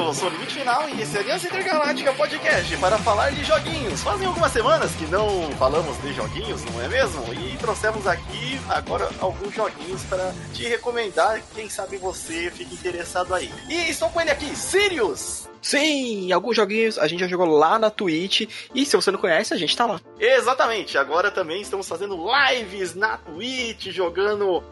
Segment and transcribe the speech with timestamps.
[0.00, 4.02] eu sou o Limite Final e esse Aliança Intergaláctica Podcast para falar de joguinhos.
[4.02, 7.22] Fazem algumas semanas que não falamos de joguinhos, não é mesmo?
[7.32, 11.40] E trouxemos aqui agora alguns joguinhos para te recomendar.
[11.54, 13.52] Quem sabe você fique interessado aí.
[13.68, 15.53] E estou com ele aqui, Sirius!
[15.64, 18.42] Sim, alguns joguinhos a gente já jogou lá na Twitch.
[18.74, 19.98] E se você não conhece, a gente tá lá.
[20.20, 20.98] Exatamente.
[20.98, 24.62] Agora também estamos fazendo lives na Twitch, jogando.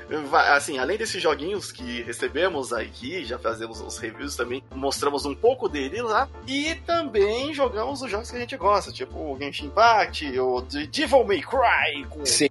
[0.50, 5.66] Assim, além desses joguinhos que recebemos aqui, já fazemos os reviews também, mostramos um pouco
[5.66, 6.28] dele lá.
[6.46, 11.24] E também jogamos os jogos que a gente gosta, tipo o Genshin Impact, o Devil
[11.24, 12.04] May Cry.
[12.10, 12.26] Com...
[12.26, 12.48] Sim,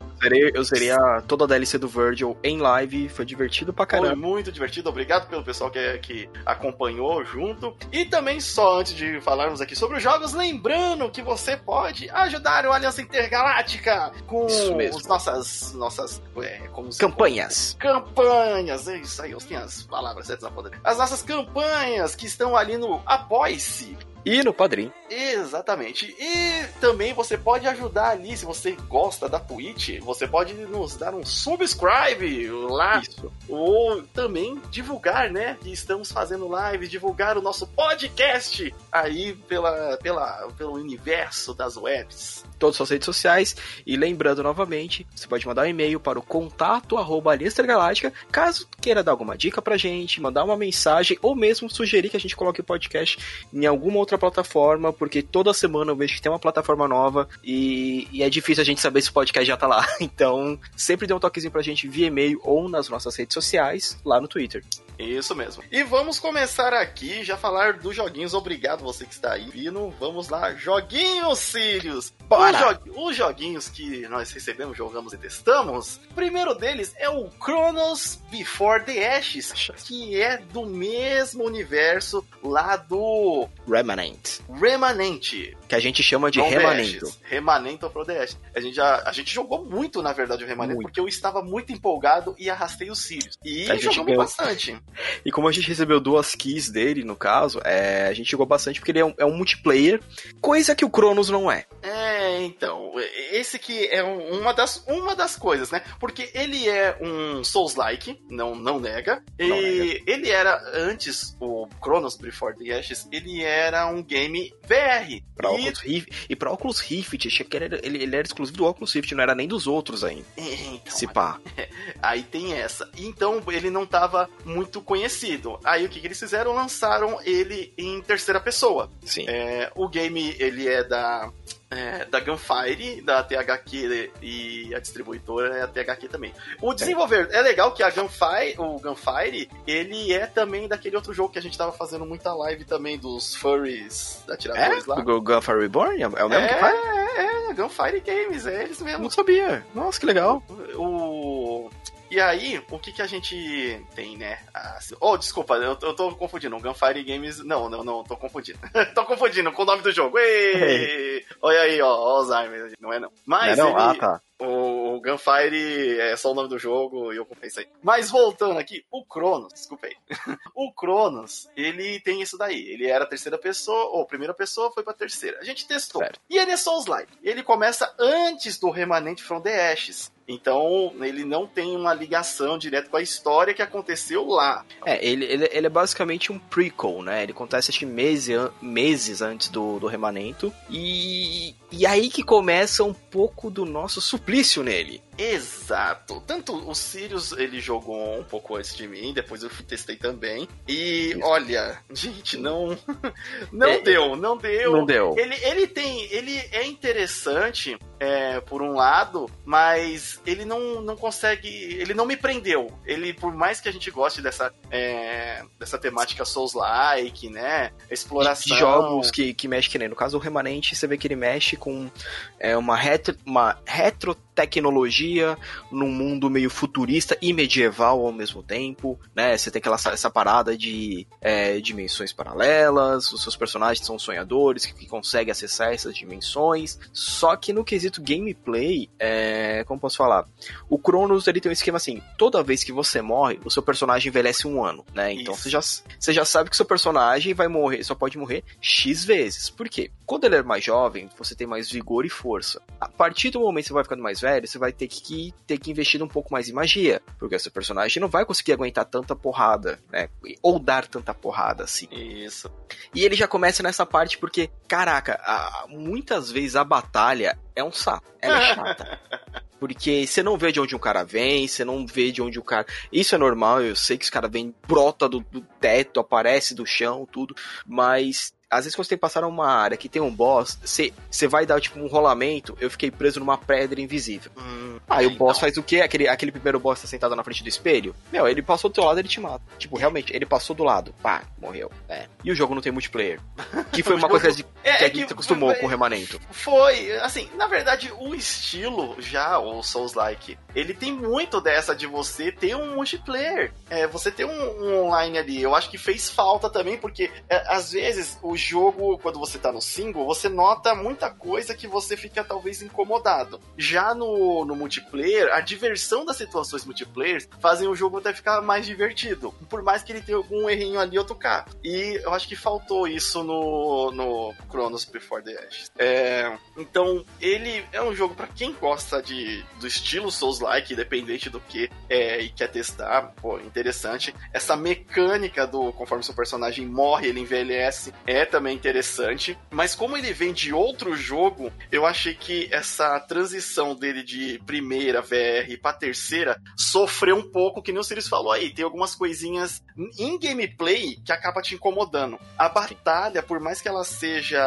[0.54, 0.98] eu seria
[1.28, 3.08] toda a DLC do Virgil em live.
[3.10, 4.10] Foi divertido pra caramba.
[4.10, 4.90] Foi muito divertido.
[4.90, 7.76] Obrigado pelo pessoal que, que acompanhou junto.
[7.92, 12.10] E também também, só antes de falarmos aqui sobre os jogos, lembrando que você pode
[12.10, 16.62] ajudar o Aliança Intergaláctica com as nossas, nossas é,
[16.98, 17.76] campanhas.
[17.80, 20.80] Campanhas, é isso aí, eu tenho as palavras certas na poder.
[20.84, 23.98] As nossas campanhas que estão ali no Apoie-se.
[24.24, 24.92] E no Padrim.
[25.10, 26.16] Exatamente.
[26.20, 31.16] E também você pode ajudar ali, se você gosta da Twitch, você pode nos dar
[31.16, 33.00] um subscribe lá.
[33.02, 33.32] Isso.
[33.50, 35.58] Ou também divulgar, né?
[35.60, 42.46] Que estamos fazendo live, divulgar o nosso podcast aí pela, pela, pelo universo das webs.
[42.60, 43.56] Todas as redes sociais.
[43.86, 49.02] E lembrando novamente, você pode mandar um e-mail para o contato arroba Galáctica, caso queira
[49.02, 52.62] dar alguma dica pra gente, mandar uma mensagem, ou mesmo sugerir que a gente coloque
[52.62, 53.18] o podcast
[53.52, 58.08] em alguma outra plataforma, porque toda semana eu vejo que tem uma plataforma nova e,
[58.12, 59.86] e é difícil a gente saber se o podcast já tá lá.
[60.02, 64.22] Então, sempre dê um toquezinho pra gente via e-mail ou nas nossas redes sociais, lá
[64.22, 64.62] no Twitter.
[65.02, 65.64] Isso mesmo.
[65.72, 68.34] E vamos começar aqui, já falar dos joguinhos.
[68.34, 69.90] Obrigado você que está aí vindo.
[70.00, 72.14] Vamos lá, joguinhos, Sirius!
[72.30, 76.00] Os, jo os joguinhos que nós recebemos, jogamos e testamos.
[76.12, 79.54] O primeiro deles é o Chronos Before the Ashes,
[79.86, 84.40] que é do mesmo universo lá do Remanent.
[84.50, 85.58] Remanente.
[85.68, 87.12] Que a gente chama de Remanento.
[87.24, 88.38] Remanento of the Ashes.
[88.56, 91.72] A gente, já, a gente jogou muito, na verdade, o Remanento, porque eu estava muito
[91.74, 93.38] empolgado e arrastei os Sirius.
[93.44, 94.24] E a jogamos ganhou.
[94.24, 94.82] bastante.
[95.26, 98.80] E como a gente recebeu duas keys dele, no caso, é, a gente jogou bastante
[98.80, 100.02] porque ele é um, é um multiplayer,
[100.40, 101.66] coisa que o Cronos não é.
[101.82, 102.94] É, então,
[103.32, 105.84] esse que é uma das, uma das coisas, né?
[106.00, 109.24] Porque ele é um Souls-like, não, não nega.
[109.40, 110.04] Não e nega.
[110.08, 115.22] ele era, antes, o Chronos Before the Ashes, ele era um game VR.
[115.36, 115.54] Pra e...
[115.54, 118.94] Oculus Rift, e pra Oculus Rift, achei que ele, ele, ele, era exclusivo do Oculus
[118.94, 120.26] Rift, não era nem dos outros ainda.
[120.38, 121.40] É, então, Se pá.
[122.02, 122.90] Aí tem essa.
[122.98, 125.60] Então ele não tava muito conhecido.
[125.64, 126.54] Aí o que, que eles fizeram?
[126.54, 128.90] Lançaram ele em terceira pessoa.
[129.04, 129.26] Sim.
[129.28, 131.32] É, o game, ele é da
[131.72, 136.34] é, da Gunfire, da THQ e a distribuidora é a THQ também.
[136.62, 141.14] O desenvolver é, é legal que a Gunfire, o Gunfire, ele é também daquele outro
[141.14, 144.90] jogo que a gente tava fazendo muita live também dos furries atiradores é?
[144.90, 145.00] lá.
[145.00, 146.02] O Gunfire Reborn?
[146.02, 146.76] É o mesmo é, que faz?
[146.76, 149.04] É, é, Gunfire Games, é eles mesmo.
[149.04, 149.66] Não sabia.
[149.74, 150.44] Nossa, que legal.
[150.76, 151.70] O,
[152.12, 154.38] e aí, o que que a gente tem, né?
[154.54, 156.60] Ah, oh, desculpa, eu, eu tô confundindo.
[156.60, 157.40] Gunfire Games.
[157.40, 158.60] Não, não, não, tô confundindo.
[158.94, 160.20] tô confundindo com o nome do jogo.
[160.20, 161.26] Ei!
[161.42, 162.74] Olha aí, ó, Alzheimer.
[162.82, 163.10] Não é não.
[163.26, 163.92] Mas não é não?
[163.92, 163.98] Ele...
[163.98, 164.22] Ah, tá.
[164.42, 167.68] O, Gunfire é só o nome do jogo e eu confessei.
[167.82, 169.96] Mas voltando aqui, o Cronos, desculpa aí.
[170.56, 172.60] o Cronos, ele tem isso daí.
[172.72, 175.40] Ele era a terceira pessoa, ou primeira pessoa, foi pra terceira.
[175.40, 176.02] A gente testou.
[176.02, 176.20] Certo.
[176.30, 177.14] E ele é Souls-like.
[177.24, 180.12] Ele começa antes do Remanente from the Ashes.
[180.32, 184.66] Então, ele não tem uma ligação direta com a história que aconteceu lá.
[184.86, 187.24] É, ele, ele, ele é basicamente um prequel, né?
[187.24, 190.54] Ele acontece, acho que meses, meses antes do, do Remanento.
[190.70, 195.02] E, e aí que começa um pouco do nosso suplício nele.
[195.18, 196.24] Exato.
[196.26, 200.48] Tanto o Sirius, ele jogou um pouco antes de mim, depois eu testei também.
[200.68, 202.78] E olha, gente, não
[203.52, 204.72] não é, deu, não deu.
[204.72, 205.16] Não deu.
[205.18, 211.48] Ele, ele tem, ele é interessante é, por um lado, mas ele não, não consegue,
[211.48, 212.76] ele não me prendeu.
[212.84, 218.56] Ele, por mais que a gente goste dessa é, dessa temática Souls-like, né, exploração.
[218.56, 221.16] De jogos que, que mexe que nem no caso o Remanente, você vê que ele
[221.16, 221.92] mexe com
[222.40, 225.38] é, uma retro, uma retro tecnologia
[225.72, 229.38] num mundo meio futurista e medieval ao mesmo tempo, né?
[229.38, 234.74] Você tem aquela essa parada de é, dimensões paralelas, os seus personagens são sonhadores que,
[234.74, 236.80] que, conseguem acessar essas dimensões.
[236.92, 240.26] Só que no quesito gameplay, é, como posso falar,
[240.70, 244.10] o Cronos ele tem um esquema assim: toda vez que você morre, o seu personagem
[244.10, 245.14] envelhece um ano, né?
[245.14, 249.06] Então você já, você já sabe que seu personagem vai morrer, só pode morrer x
[249.06, 249.50] vezes.
[249.50, 249.92] Por quê?
[250.06, 252.62] Quando ele é mais jovem, você tem mais vigor e força.
[252.80, 255.34] A partir do momento que você vai ficando mais velho velho, você vai ter que
[255.46, 258.54] ter que investir um pouco mais em magia, porque o seu personagem não vai conseguir
[258.54, 260.10] aguentar tanta porrada, né?
[260.42, 261.88] Ou dar tanta porrada assim.
[261.92, 262.50] Isso.
[262.94, 267.72] E ele já começa nessa parte porque, caraca, a, muitas vezes a batalha é um
[267.72, 269.00] saco, ela é chata.
[269.62, 272.44] Porque você não vê de onde um cara vem, você não vê de onde o
[272.44, 272.66] cara.
[272.92, 276.66] Isso é normal, eu sei que os caras vêm, brota do, do teto, aparece do
[276.66, 277.36] chão, tudo.
[277.64, 280.94] Mas às vezes quando você tem que passar uma área que tem um boss, você,
[281.10, 284.30] você vai dar tipo um rolamento, eu fiquei preso numa pedra invisível.
[284.38, 285.48] Hum, Aí o boss então.
[285.48, 285.78] faz o quê?
[285.78, 287.96] Aquele, aquele primeiro boss tá sentado na frente do espelho?
[288.12, 289.42] Meu, ele passou do teu lado ele te mata.
[289.58, 290.94] Tipo, realmente, ele passou do lado.
[291.02, 291.72] Pá, morreu.
[291.88, 292.08] É.
[292.24, 293.20] E o jogo não tem multiplayer.
[293.72, 296.20] Que foi uma coisa que, é, que a gente se acostumou com o remanento.
[296.30, 302.34] Foi, assim, na verdade, o estilo já, o Souls-like, ele tem muito dessa de você
[302.34, 303.54] ter um multiplayer.
[303.70, 305.42] É, você ter um, um online ali.
[305.42, 309.52] Eu acho que fez falta também, porque é, às vezes o jogo, quando você tá
[309.52, 313.40] no single, você nota muita coisa que você fica talvez incomodado.
[313.58, 318.66] Já no, no multiplayer, a diversão das situações multiplayer fazem o jogo até ficar mais
[318.66, 319.34] divertido.
[319.50, 321.48] Por mais que ele tenha algum errinho ali ou tocar.
[321.64, 325.72] E eu acho que faltou isso no, no Chronos Before the Ashes.
[325.78, 331.40] É, então, ele é um jogo para quem gosta de, do estilo Souls-like, independente do
[331.40, 333.14] que, é, e quer testar.
[333.22, 334.14] Pô, interessante.
[334.34, 340.14] Essa mecânica do conforme seu personagem morre, ele envelhece, é também interessante, mas como ele
[340.14, 346.42] vem de outro jogo, eu achei que essa transição dele de primeira VR para terceira
[346.56, 349.62] sofreu um pouco, que nem o Sirius falou aí, tem algumas coisinhas
[350.00, 352.18] em gameplay que acaba te incomodando.
[352.38, 354.40] A batalha, por mais que ela seja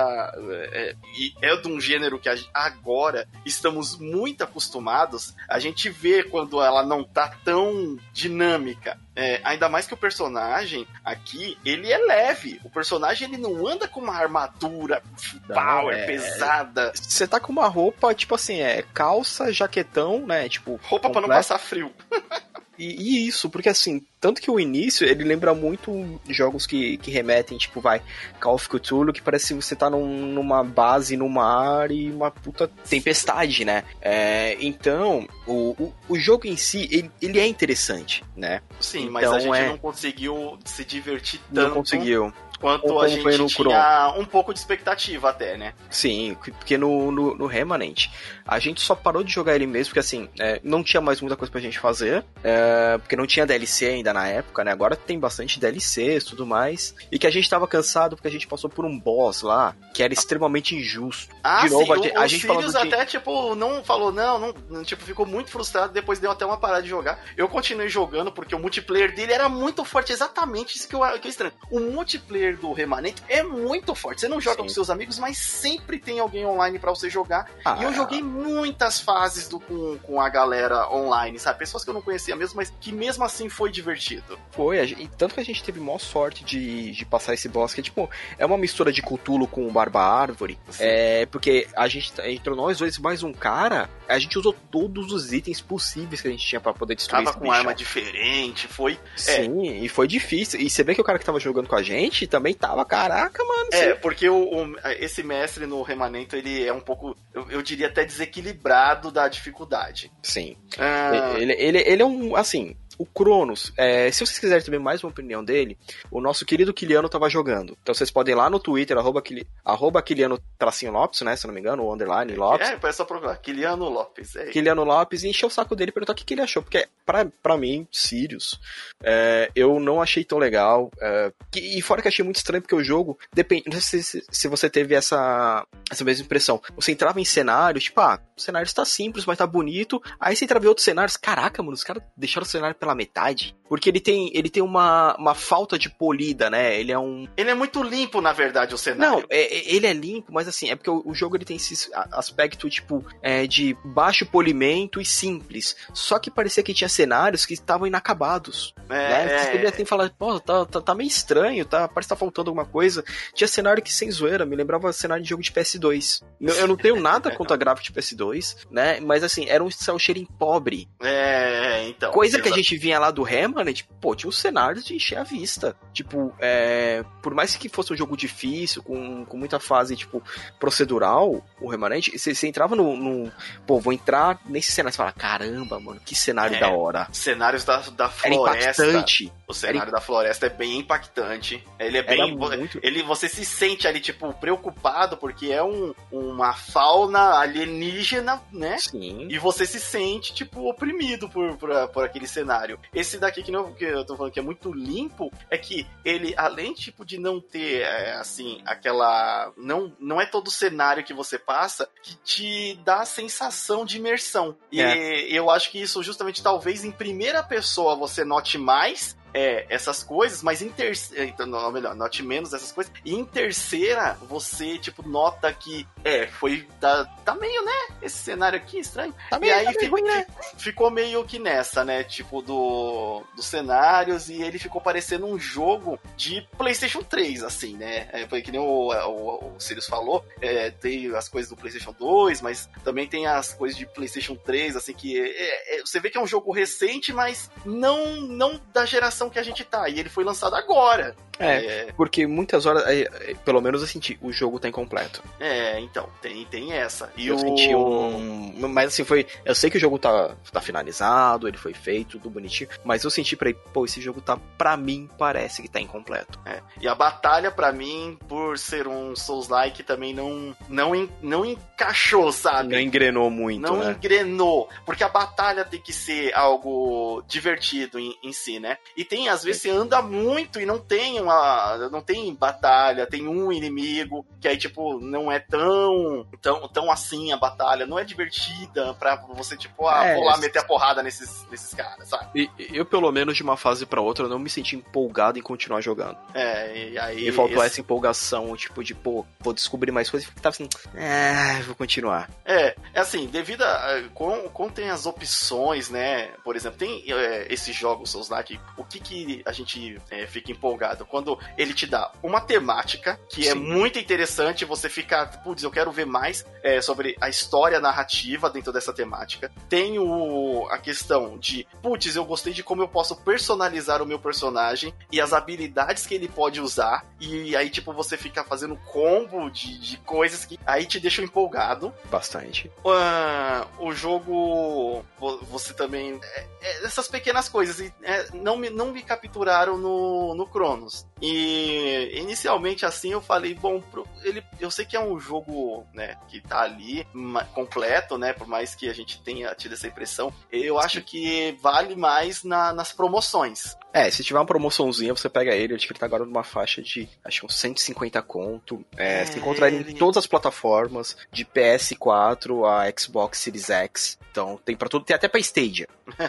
[0.72, 0.96] é,
[1.42, 6.82] é, é de um gênero que agora estamos muito acostumados, a gente vê quando ela
[6.82, 8.98] não tá tão dinâmica.
[9.16, 12.60] É, ainda mais que o personagem aqui, ele é leve.
[12.64, 15.02] O personagem ele não anda com uma armadura
[15.46, 16.06] power, é...
[16.06, 16.92] pesada.
[16.94, 20.48] Você tá com uma roupa, tipo assim, é calça, jaquetão, né?
[20.48, 20.80] Tipo.
[20.82, 21.92] Roupa para não passar frio.
[22.78, 27.10] E, e, isso, porque assim, tanto que o início, ele lembra muito jogos que, que
[27.10, 28.02] remetem, tipo, vai,
[28.40, 32.30] Call of Cthulhu, que parece que você tá num, numa base no mar e uma
[32.30, 33.84] puta tempestade, né?
[34.00, 38.60] É, então, o, o, o, jogo em si, ele, ele é interessante, né?
[38.80, 39.68] Sim, então, mas a gente é...
[39.68, 41.68] não conseguiu se divertir tanto.
[41.68, 42.32] Não conseguiu
[42.64, 45.74] quanto a gente tinha um pouco de expectativa até, né?
[45.90, 48.06] Sim, porque no, no, no, Remanent
[48.46, 51.36] a gente só parou de jogar ele mesmo porque assim, é, não tinha mais muita
[51.36, 54.72] coisa pra gente fazer, é, porque não tinha DLC ainda na época, né?
[54.72, 58.30] Agora tem bastante DLCs e tudo mais, e que a gente tava cansado porque a
[58.30, 61.34] gente passou por um boss lá que era extremamente injusto.
[61.42, 64.82] Ah, de novo, sim, a, o, a gente Sirius até, tipo, não falou, não, não,
[64.82, 67.22] tipo, ficou muito frustrado, depois deu até uma parada de jogar.
[67.36, 71.26] Eu continuei jogando porque o multiplayer dele era muito forte, exatamente isso que eu, que
[71.26, 71.52] eu estranho.
[71.70, 74.20] O multiplayer do Remanente é muito forte.
[74.20, 74.62] Você não joga Sim.
[74.64, 77.50] com seus amigos, mas sempre tem alguém online para você jogar.
[77.64, 81.58] Ah, e eu joguei muitas fases do, com, com a galera online, sabe?
[81.58, 84.38] Pessoas que eu não conhecia mesmo, mas que mesmo assim foi divertido.
[84.50, 87.80] Foi, e tanto que a gente teve maior sorte de, de passar esse boss, que
[87.80, 88.08] é tipo,
[88.38, 90.58] é uma mistura de Cthulhu com Barba Árvore.
[90.78, 95.32] É, porque a gente entrou nós dois mais um cara, a gente usou todos os
[95.32, 98.98] itens possíveis que a gente tinha para poder destruir Tava com arma diferente, foi.
[99.16, 99.78] Sim, é.
[99.78, 100.60] e foi difícil.
[100.60, 103.44] E você vê que o cara que tava jogando com a gente também tava, caraca,
[103.44, 103.68] mano.
[103.70, 107.86] É, porque o, o, esse mestre no remanento, ele é um pouco, eu, eu diria
[107.86, 110.10] até desequilibrado da dificuldade.
[110.20, 110.56] Sim.
[110.76, 111.34] Ah...
[111.36, 115.10] Ele, ele, ele é um, assim, o Cronos, é, se vocês quiserem também mais uma
[115.10, 115.78] opinião dele,
[116.10, 117.76] o nosso querido Kiliano tava jogando.
[117.82, 119.22] Então vocês podem ir lá no Twitter, arroba,
[119.64, 121.36] arroba Kiliano Tracinho Lopes, né?
[121.36, 122.68] Se não me engano, o underline Lopes.
[122.68, 123.36] É, é só procurar.
[123.36, 124.36] Kiliano Lopes.
[124.36, 124.46] É.
[124.46, 126.62] Kiliano Lopes e encher o saco dele e perguntar o que, que ele achou.
[126.62, 128.60] Porque, pra, pra mim, Sirius,
[129.02, 130.90] é, eu não achei tão legal.
[131.00, 133.64] É, e fora que achei muito estranho, porque o jogo depende.
[133.66, 136.60] Não sei se, se você teve essa, essa mesma impressão.
[136.76, 140.02] Você entrava em cenários, tipo, ah, o cenário está simples, mas tá bonito.
[140.18, 141.16] Aí você entrava em outros cenários.
[141.16, 143.56] Caraca, mano, os caras deixaram o cenário pela metade.
[143.66, 146.78] Porque ele tem, ele tem uma, uma falta de polida, né?
[146.78, 147.26] Ele é um.
[147.34, 149.20] Ele é muito limpo, na verdade, o cenário.
[149.20, 151.56] Não, é, é ele é limpo, mas assim, é porque o, o jogo ele tem
[151.56, 155.74] esse aspecto, tipo, é, de baixo polimento e simples.
[155.94, 158.74] Só que parecia que tinha cenários que estavam inacabados.
[158.88, 159.08] É.
[159.08, 159.38] Né?
[159.38, 161.88] Você poderia ter falado, pô, tá, tá, tá, meio estranho, tá?
[161.88, 163.02] Parece que tá faltando alguma coisa.
[163.32, 166.22] Tinha cenário que sem zoeira, me lembrava cenário de jogo de PS2.
[166.38, 169.00] Eu, eu não tenho nada contra gráfico de PS2, né?
[169.00, 170.86] Mas assim, era um cel shading pobre.
[171.02, 172.12] É, então.
[172.12, 175.18] Coisa que a gente gente vinha lá do Remanent, pô, tinha os cenários de encher
[175.18, 175.76] a vista.
[175.92, 180.22] Tipo, é, por mais que fosse um jogo difícil, com, com muita fase, tipo,
[180.58, 183.32] procedural, o Remanent, você, você entrava no, no,
[183.66, 184.92] Pô, vou entrar nesse cenário.
[184.92, 187.08] Você fala, caramba, mano, que cenário É, da hora.
[187.12, 188.84] Cenários da, da Era floresta.
[188.86, 189.32] impactante.
[189.46, 191.62] O cenário da floresta é bem impactante.
[191.78, 192.36] Ele é Era bem.
[192.36, 192.80] muito.
[192.82, 198.78] Ele, você se sente ali, tipo, preocupado, porque é um, uma fauna alienígena, né?
[198.78, 199.28] Sim.
[199.30, 202.63] E você se sente, tipo, oprimido por, por, por aquele cenário.
[202.92, 206.34] Esse daqui que, não, que eu tô falando que é muito limpo, é que ele,
[206.36, 209.52] além, tipo, de não ter, é, assim, aquela...
[209.56, 214.56] Não, não é todo cenário que você passa que te dá a sensação de imersão.
[214.70, 215.20] E É.
[215.30, 220.42] eu acho que isso, justamente, talvez em primeira pessoa você note mais é, essas coisas,
[220.42, 221.24] mas em terceira.
[221.24, 222.92] Então, não, melhor, note menos essas coisas.
[223.04, 225.86] E em terceira, você, tipo, nota que.
[226.04, 226.66] É, foi.
[226.80, 227.96] Tá, tá meio, né?
[228.00, 229.14] Esse cenário aqui estranho.
[229.28, 230.26] Tá e meio, aí tá meio né?
[230.56, 232.04] ficou meio que nessa, né?
[232.04, 238.08] Tipo, do, dos cenários, e ele ficou parecendo um jogo de PlayStation 3, assim, né?
[238.12, 241.92] É, foi que nem o, o, o Sirius falou, é, tem as coisas do PlayStation
[241.98, 246.10] 2, mas também tem as coisas de PlayStation 3, assim, que é- é- você vê
[246.10, 249.88] que é um jogo recente, mas não, não da geração que a gente tá.
[249.88, 251.14] E ele foi lançado agora.
[251.38, 255.22] É, porque muitas horas, é, é, pelo menos eu senti, o jogo tá incompleto.
[255.40, 257.12] É, então, tem, tem essa.
[257.16, 257.38] E eu o...
[257.38, 258.68] senti um.
[258.68, 259.26] Mas assim, foi.
[259.44, 262.70] Eu sei que o jogo tá, tá finalizado, ele foi feito, tudo bonitinho.
[262.84, 266.38] Mas eu senti pra ele, pô, esse jogo tá, pra mim, parece que tá incompleto.
[266.44, 272.30] É, E a batalha, pra mim, por ser um Souls-like, também não, não, não encaixou,
[272.32, 272.74] sabe?
[272.74, 273.92] Não engrenou muito, não né?
[273.92, 274.68] engrenou.
[274.84, 278.78] Porque a batalha tem que ser algo divertido em, em si, né?
[278.96, 281.88] E tem, às vezes, você anda muito e não tem uma.
[281.90, 286.26] Não tem batalha, tem um inimigo, que aí, tipo, não é tão.
[286.40, 290.36] tão, tão assim a batalha, não é divertida pra você, tipo, ah, É, vou lá
[290.36, 292.28] meter a porrada nesses, nesses caras, sabe?
[292.34, 295.80] E eu, pelo menos, de uma fase pra outra, não me senti empolgado em continuar
[295.80, 296.16] jogando.
[296.32, 297.24] É, e aí.
[297.24, 300.28] Me faltou esse- essa empolgação, tipo, de, pô, vou descobrir mais coisas.
[300.28, 302.28] E tava assim, é, vou continuar.
[302.44, 304.02] É, é assim, devido a.
[304.14, 306.28] Com, com tem as opções, né?
[306.44, 310.52] Por exemplo, tem é, esses jogos Souls like, o que que a gente é, fica
[310.52, 311.04] empolgado?
[311.14, 313.60] Quando ele te dá uma temática que é Sim.
[313.60, 318.72] muito interessante, você fica, putz, eu quero ver mais é, sobre a história narrativa dentro
[318.72, 319.48] dessa temática.
[319.68, 324.18] Tem o, a questão de, putz, eu gostei de como eu posso personalizar o meu
[324.18, 327.06] personagem e as habilidades que ele pode usar.
[327.20, 331.94] E aí, tipo, você fica fazendo combo de, de coisas que aí te deixam empolgado.
[332.10, 332.72] Bastante.
[332.84, 338.68] Ah, o jogo vo- você também é- é essas pequenas coisas e, é, não me
[338.68, 344.70] não me capturaram no no Cronos e inicialmente assim eu falei bom pro- ele eu
[344.70, 347.06] sei que é um jogo né que tá ali
[347.54, 351.94] completo né por mais que a gente tenha tido essa impressão eu acho que vale
[351.96, 356.00] mais na- nas promoções É, se tiver uma promoçãozinha, você pega ele, acho que ele
[356.00, 358.84] tá agora numa faixa de, acho que uns 150 conto.
[358.96, 364.18] É, É, você encontra ele em todas as plataformas, de PS4 a Xbox Series X.
[364.30, 365.88] Então, tem pra tudo, tem até pra Stadia.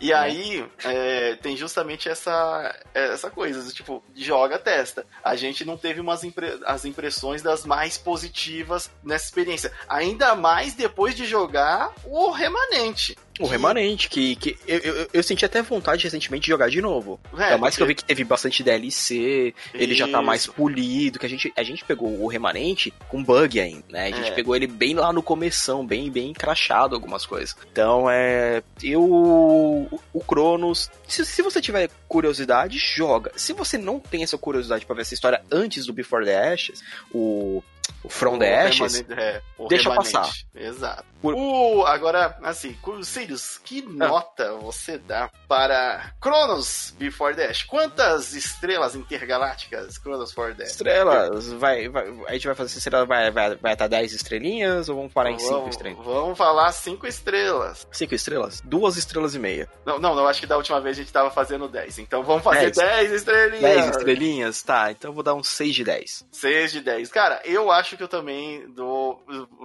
[0.00, 6.00] e aí é, tem justamente essa essa coisa tipo joga testa a gente não teve
[6.00, 12.30] umas impre- as impressões das mais positivas nessa experiência ainda mais depois de jogar o
[12.30, 16.80] remanente O Remanente, que, que eu, eu, eu senti até vontade recentemente de jogar de
[16.82, 17.18] novo.
[17.36, 21.18] É, Ainda mais que eu vi que teve bastante DLC, ele já tá mais polido,
[21.18, 24.08] que a gente, a gente pegou o Remanente com bug ainda, né?
[24.08, 24.34] A gente É.
[24.34, 27.56] pegou ele bem lá no começão, bem, bem crachado algumas coisas.
[27.72, 28.62] Então, é...
[28.82, 29.02] Eu...
[29.72, 30.90] o- O Cronos...
[31.08, 33.32] Se, se você tiver curiosidade, joga.
[33.36, 36.82] Se você não tem essa curiosidade pra ver essa história antes do Before the Ashes,
[37.12, 37.62] o...
[38.04, 40.12] O From O the Ashes, é, deixa Remanente.
[40.12, 40.32] passar.
[40.54, 41.04] Exato.
[41.20, 43.92] Por- O, agora, assim, Sirius, que Ah.
[44.08, 47.62] nota você dá para Cronos Before Dash?
[47.64, 50.70] Quantas estrelas intergalácticas Cronos for Dash?
[50.70, 54.88] estrelas, vai, vai, a gente vai fazer estrela, vai estar vai, vai tá 10 estrelinhas
[54.88, 56.04] ou vamos parar em 5 vamos, estrelas?
[56.04, 57.86] vamos falar cinco estrelas.
[57.92, 58.60] 5 estrelas?
[58.64, 59.61] Duas estrelas e meia.
[59.84, 61.98] Não, não, não, acho que da última vez a gente tava fazendo 10.
[61.98, 62.76] Então vamos fazer Dez.
[62.76, 63.62] 10 estrelinhas.
[63.62, 64.62] 10 estrelinhas?
[64.62, 66.26] Tá, então eu vou dar um 6 de 10.
[66.30, 67.10] 6 de 10.
[67.10, 69.22] Cara, eu acho que eu também dou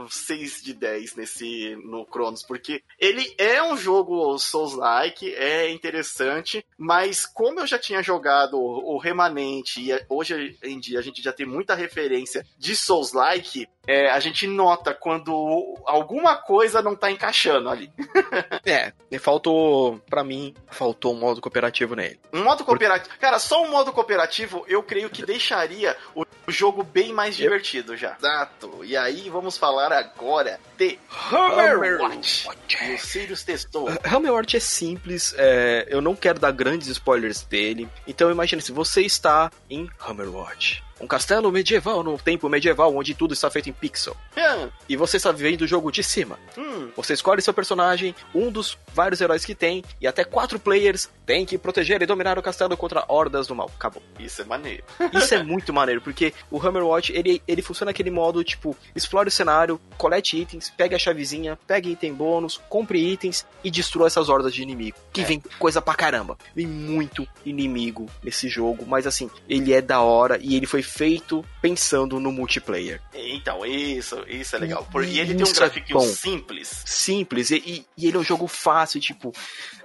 [0.09, 7.25] 6 de 10 nesse no Cronos, porque ele é um jogo Souls-like, é interessante, mas
[7.25, 11.45] como eu já tinha jogado o Remanente e hoje em dia a gente já tem
[11.45, 17.89] muita referência de Souls-like, é, a gente nota quando alguma coisa não tá encaixando ali.
[18.65, 22.19] É, e faltou, pra mim, faltou um modo cooperativo nele.
[22.33, 23.15] Um modo cooperativo.
[23.17, 28.17] Cara, só um modo cooperativo eu creio que deixaria o jogo bem mais divertido já.
[28.19, 28.83] Exato.
[28.83, 30.99] E aí vamos falar agora de
[31.31, 32.47] Hammerwatch.
[32.81, 33.87] E o Sirius testou.
[34.03, 37.87] Hammerwatch é simples, é, eu não quero dar grandes spoilers dele.
[38.05, 40.86] Então imagine se você está em Hammerwatch.
[40.99, 44.15] Um castelo medieval no tempo medieval, onde tudo está feito em pixel.
[44.35, 46.39] Hum, E você está vendo o jogo de cima.
[46.57, 51.09] hum, Você escolhe seu personagem, um dos vários heróis que tem, e até quatro players
[51.25, 53.69] têm que proteger e dominar o castelo contra hordas do mal.
[53.75, 54.01] Acabou.
[54.19, 54.83] isso é maneiro.
[55.13, 59.31] Isso é muito maneiro, porque o Hammerwatch, ele, ele funciona naquele modo, tipo, explore o
[59.31, 64.53] cenário, colete itens, pegue a chavezinha, pegue item bônus, compre itens e destrua essas hordas
[64.53, 64.97] de inimigo.
[65.13, 65.25] Que É.
[65.25, 66.37] vem coisa pra caramba.
[66.55, 71.45] Vem muito inimigo nesse jogo, mas assim, ele é da hora e ele foi feito
[71.61, 73.01] pensando no multiplayer.
[73.13, 74.87] Então, isso, isso é legal.
[74.91, 76.05] Por- E ele tem um é grafiquinho bom.
[76.05, 76.83] simples.
[76.85, 79.31] simples e, e- ele é um jogo fácil, tipo,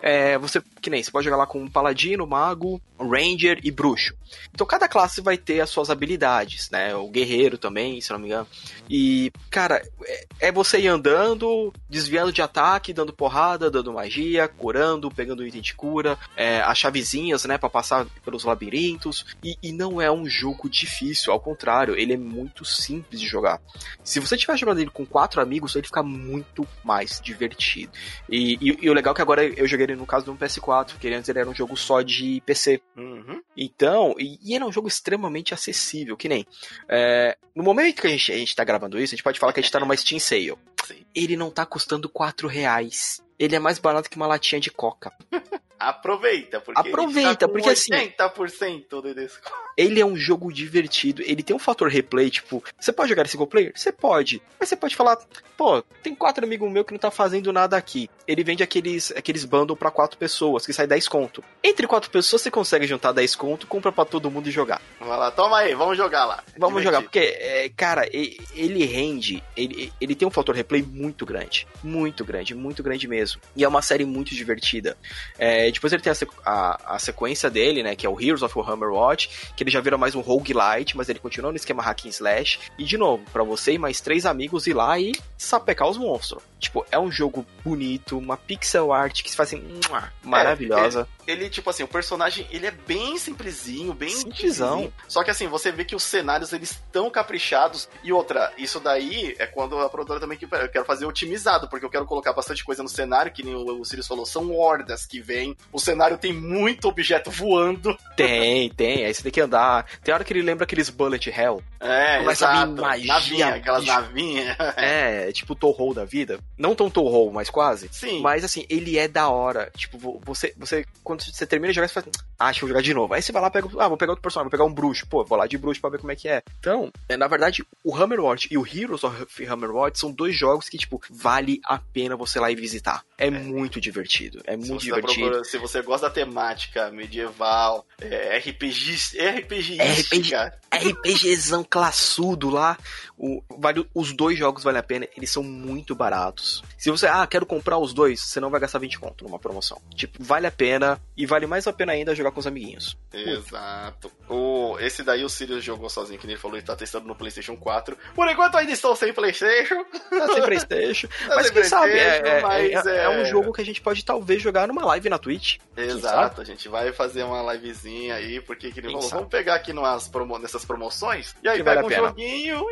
[0.01, 4.15] é, você, que nem, você pode jogar lá com um paladino, mago, ranger e bruxo.
[4.55, 6.95] Então cada classe vai ter as suas habilidades, né?
[6.95, 8.47] O guerreiro também, se não me engano.
[8.89, 15.11] E, cara, é, é você ir andando, desviando de ataque, dando porrada, dando magia, curando,
[15.11, 19.25] pegando item de cura, é, as chavezinhas, né, Pra passar pelos labirintos.
[19.43, 20.92] E, e não é um jogo difícil,
[21.31, 23.61] ao contrário, ele é muito simples de jogar.
[24.05, 27.93] Se você estiver jogando ele com quatro amigos, ele fica muito mais divertido.
[28.29, 30.93] E, e- e o legal é que agora eu joguei ele no caso do PS4,
[30.93, 32.81] porque antes ele era um jogo só de PC.
[32.97, 33.43] Uhum.
[33.57, 36.47] Então, e, e ele é um jogo extremamente acessível, que nem.
[36.89, 39.53] é, no momento que a gente, a gente tá gravando isso, a gente pode falar
[39.53, 40.55] que a gente tá numa Steam Sale.
[40.87, 41.05] Sim.
[41.15, 43.23] Ele não tá custando 4 reais.
[43.39, 45.13] Ele é mais barato que uma latinha de coca.
[45.79, 49.57] Aproveita, porque Aproveita, ele tá porque assim- 80% de desconto.
[49.76, 53.47] Ele é um jogo divertido, ele tem um fator replay, tipo, você pode jogar single
[53.47, 53.73] player?
[53.75, 54.43] Você pode.
[54.61, 55.17] Mas você pode falar,
[55.57, 58.09] pô, tem quatro amigos meus que não tá fazendo nada aqui.
[58.26, 61.43] Ele vende aqueles, aqueles bundle pra quatro pessoas, que sai 10 conto.
[61.64, 64.81] Entre quatro pessoas você consegue juntar 10 conto, compra pra todo mundo e jogar.
[65.00, 66.43] Vai lá, toma aí, vamos jogar lá.
[66.57, 67.11] Vamos jogar, Divertido.
[67.11, 71.67] porque, é, cara, ele rende, ele, ele tem um fator replay muito grande.
[71.83, 73.41] Muito grande, muito grande mesmo.
[73.57, 74.97] E é uma série muito divertida.
[75.38, 78.55] É, depois ele tem a, a- a sequência dele, né, que é o Heroes of
[78.61, 82.07] Hammer Watch, que ele já vira mais um roguelite, mas ele continua no esquema hack
[82.07, 82.59] and slash.
[82.78, 86.42] E, de novo, pra você e mais três amigos ir lá e sapecar os monstros.
[86.59, 91.09] Tipo, é um jogo bonito, uma pixel art que se faz assim, mua, maravilhosa.
[91.26, 94.93] Ele, tipo assim, o personagem, ele é bem simplesinho, bem Simplesão.
[95.09, 97.88] Só que assim, você vê que os cenários, eles estão caprichados.
[98.02, 101.85] E outra, isso daí é quando a produtora também que eu quero fazer otimizado, porque
[101.87, 105.07] eu quero colocar bastante coisa no cenário, que nem o, o Sirius falou, são hordas
[105.07, 105.57] que vêm.
[105.73, 107.97] O cenário tem muito objeto voando.
[108.16, 109.05] Tem, tem.
[109.05, 109.87] Aí você tem que andar.
[110.03, 111.62] Tem hora que ele lembra aqueles Bullet Hell.
[111.81, 112.81] É, Começa exato.
[112.83, 114.57] magia, navinha, aquelas navinhas.
[114.77, 116.38] É, tipo Toho da vida.
[116.59, 117.88] Não tão Toho, mas quase.
[117.92, 118.20] Sim.
[118.20, 119.70] Mas assim, ele é da hora.
[119.77, 122.07] Tipo, vo- você, você quando você termina de jogar, você fala,
[122.42, 123.14] ah, deixa eu jogar de novo.
[123.14, 125.07] Aí você vai lá, pega, ah, vou pegar outro personagem, vou pegar um bruxo.
[125.07, 126.42] Pô, vou lá de bruxo pra ver como é que é.
[126.59, 130.76] Então, é, na verdade, o Hammerwatch e o Heroes of Hammerwatch são dois jogos que,
[130.78, 133.02] tipo, vale a pena você ir lá e visitar.
[133.18, 134.40] É, muito divertido.
[134.44, 135.14] É Se muito tá divertido.
[135.20, 140.35] procurando- se você gosta da temática medieval, é, RPG, RPG, RPG.
[140.72, 142.76] RPGzão classudo lá.
[143.16, 146.62] O, vale, os dois jogos valem a pena, eles são muito baratos.
[146.76, 149.81] Se você, ah, quero comprar os dois, você não vai gastar 20 conto numa promoção.
[149.94, 152.97] Tipo, vale a pena e vale mais a pena ainda jogar com os amiguinhos.
[153.12, 154.11] Exato.
[154.29, 157.14] O, esse daí o Sirius jogou sozinho, que nem ele falou, ele tá testando no
[157.14, 157.97] PlayStation 4.
[158.14, 159.85] Por enquanto ainda estou sem PlayStation.
[160.11, 161.09] Tá sem Playstation.
[161.29, 163.61] Tá mas sem quem sabe, é, PlayStation, é- mas é- é um é- jogo que
[163.61, 165.59] a gente pode talvez jogar numa live na Twitch.
[165.77, 169.73] Exato, a gente vai fazer uma livezinha aí, porque que ele falou, vamos pegar aqui
[169.73, 172.66] numas promo, nessas promoções, e aí Que pega vale um joguinho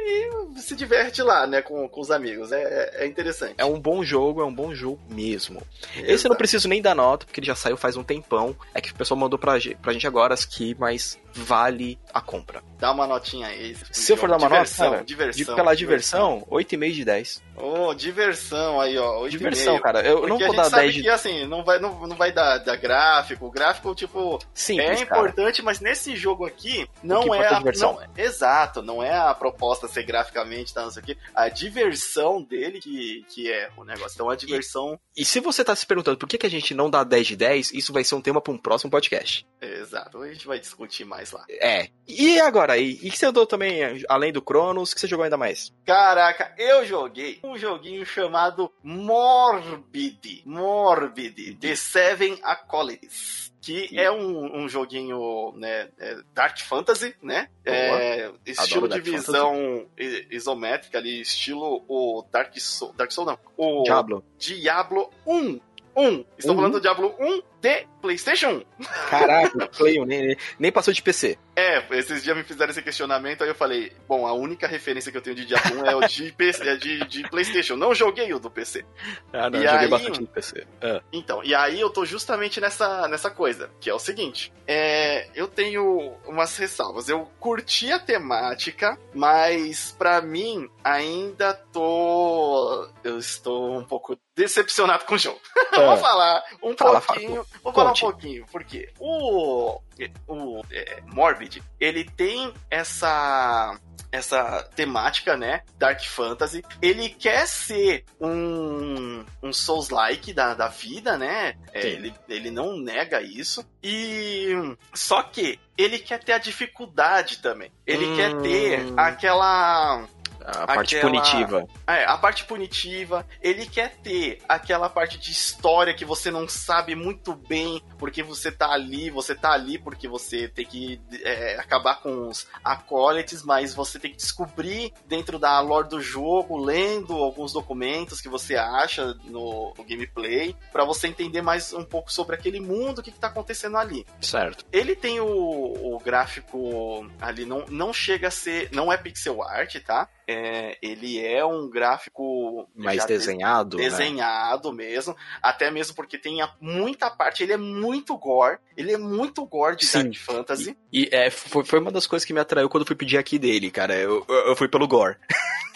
[0.57, 2.53] e se diverte lá, né, com, com os amigos.
[2.53, 3.55] É, é interessante.
[3.59, 5.63] É um bom jogo, é um bom jogo mesmo.
[5.97, 8.57] Esse eu não preciso nem dar nota, porque ele já saiu faz um tempão.
[8.75, 9.50] É que o pessoal mandou pra,
[9.83, 12.63] pra gente agora aqui, mas vale a compra.
[12.79, 13.77] Dá uma notinha aí.
[13.93, 17.43] Se eu for dar uma diversão, nota, cara, diversão, de, pela diversão, 8,5 de 10.
[17.63, 19.27] Oh, diversão aí, ó.
[19.27, 20.01] e Diversão, cara.
[20.01, 21.03] Eu Porque não vou dar sabe 10 de.
[21.03, 23.47] que, assim, não vai, não, não vai dar, dar gráfico.
[23.47, 25.21] O gráfico, tipo, Simples, é cara.
[25.21, 27.95] importante, mas nesse jogo aqui, não é é a diversão.
[28.01, 31.17] não- exato, não é a proposta ser graficamente, tá, não sei o quê.
[31.35, 34.15] A diversão dele que, que é o negócio.
[34.15, 34.99] Então a diversão.
[35.15, 37.37] E se você tá se perguntando por que, que a gente não dá 10 de
[37.37, 39.47] 10, isso vai ser um tema pra um próximo podcast.
[39.61, 41.45] Exato, a gente vai discutir mais lá.
[41.49, 41.89] É.
[42.09, 42.77] E agora?
[42.79, 45.73] E, e que você andou também, além do Cronos, que você jogou ainda mais?
[45.85, 50.43] Caraca, eu joguei um joguinho chamado Morbid.
[50.47, 53.51] Morbid, The Seven Acolytes.
[53.63, 57.51] Que é um, um joguinho, né, é Dark Fantasy, né?
[57.63, 63.39] É, estilo Dark de visão i- isométrica ali, estilo o Dark Soul, Dark Soul não,
[63.59, 64.25] o Diablo.
[64.39, 65.61] Diablo 1.
[65.95, 66.25] 1.
[66.39, 66.57] Estou Um?
[66.57, 68.85] falando do Diablo 1 de PlayStation 1.
[69.11, 71.39] Caraca, Play 1 nem, nem passou de PC.
[71.55, 75.19] É, esses dias me fizeram esse questionamento, aí eu falei, bom, a única referência que
[75.19, 77.77] eu tenho de Diablo 1 é o de, PC, é de, de PlayStation.
[77.77, 78.85] Não joguei o do PC.
[79.33, 80.67] Ah, não, E eu joguei aí- bastante no PC.
[80.81, 85.29] Ah, Então, e aí eu tô justamente nessa, nessa coisa, que é o seguinte: é,
[85.35, 87.11] eu tenho umas ressalvas.
[87.11, 92.89] Eu curti a temática, mas pra mim ainda tô.
[93.05, 95.41] Eu estou um pouco decepcionado com o jogo.
[95.75, 97.45] Vou ah, falar um Fala, pouquinho.
[97.63, 98.01] Vou falar um Conte.
[98.01, 99.81] pouquinho, porque o,
[100.27, 103.79] o é, Morbid, ele tem essa
[104.13, 105.63] essa temática, né?
[105.79, 106.65] Dark Fantasy.
[106.83, 111.55] Ele quer ser um, um Souls-like da, da vida, né?
[111.73, 113.65] É, ele, ele não nega isso.
[113.83, 114.49] E.
[114.93, 117.71] Só que ele quer ter a dificuldade também.
[117.87, 118.17] Ele Hum.
[118.17, 120.05] quer ter aquela.
[120.51, 121.69] A parte Aquela- punitiva.
[121.87, 126.95] É, a parte punitiva, ele quer ter aquela parte de história que você não sabe
[126.95, 132.01] muito bem porque você tá ali, você tá ali porque você tem que é, acabar
[132.01, 137.53] com os acólites, mas você tem que descobrir dentro da lore do jogo, lendo alguns
[137.53, 142.61] documentos que você acha no, no gameplay, pra você entender mais um pouco sobre aquele
[142.61, 144.07] mundo, o que, que tá acontecendo ali.
[144.21, 144.65] Certo.
[144.73, 148.69] Ele tem o, o gráfico ali, não, não chega a ser.
[148.73, 150.09] Não é pixel art, tá?
[150.27, 150.40] É,
[150.83, 153.77] ele é um gráfico Mais já de- desenhado.
[153.77, 153.85] né?
[153.85, 155.17] desenhado mesmo.
[155.43, 157.43] Até mesmo porque tem a- muita parte.
[157.43, 158.59] Ele é muito gore.
[158.77, 160.05] Ele é muito gore de Sim.
[160.05, 160.77] Dark Fantasy.
[160.93, 163.39] E é, foi, foi uma das coisas que me atraiu quando eu fui pedir aqui
[163.39, 163.95] dele, cara.
[163.95, 165.17] Eu, eu, eu fui pelo gore.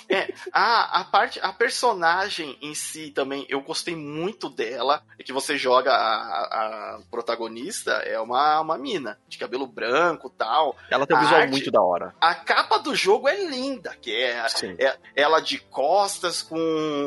[0.53, 5.03] Ah, a parte, a personagem em si também, eu gostei muito dela.
[5.19, 10.77] É que você joga a, a protagonista, é uma, uma mina, de cabelo branco tal.
[10.91, 12.15] Ela tem um A visual arte- muito da hora.
[12.21, 14.77] A capa do jogo é linda, que é Sim.
[14.79, 16.59] É ela de costas com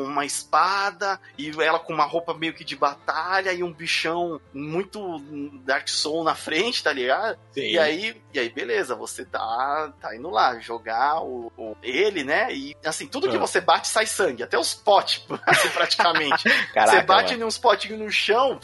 [0.06, 5.18] uma espada e ela com uma roupa meio que de batalha e um bichão muito
[5.64, 7.38] Dark Soul na frente, tá ligado?
[7.72, 12.52] E aí, e aí beleza, você tá, tá indo lá jogar o, o- ele, né?
[12.52, 13.40] E assim, tudo que Ah.
[13.40, 16.44] você bate sai sangue, até os potes, assim, praticamente.
[16.72, 17.44] Caraca, você bate mano.
[17.44, 18.58] em uns potinhos no chão,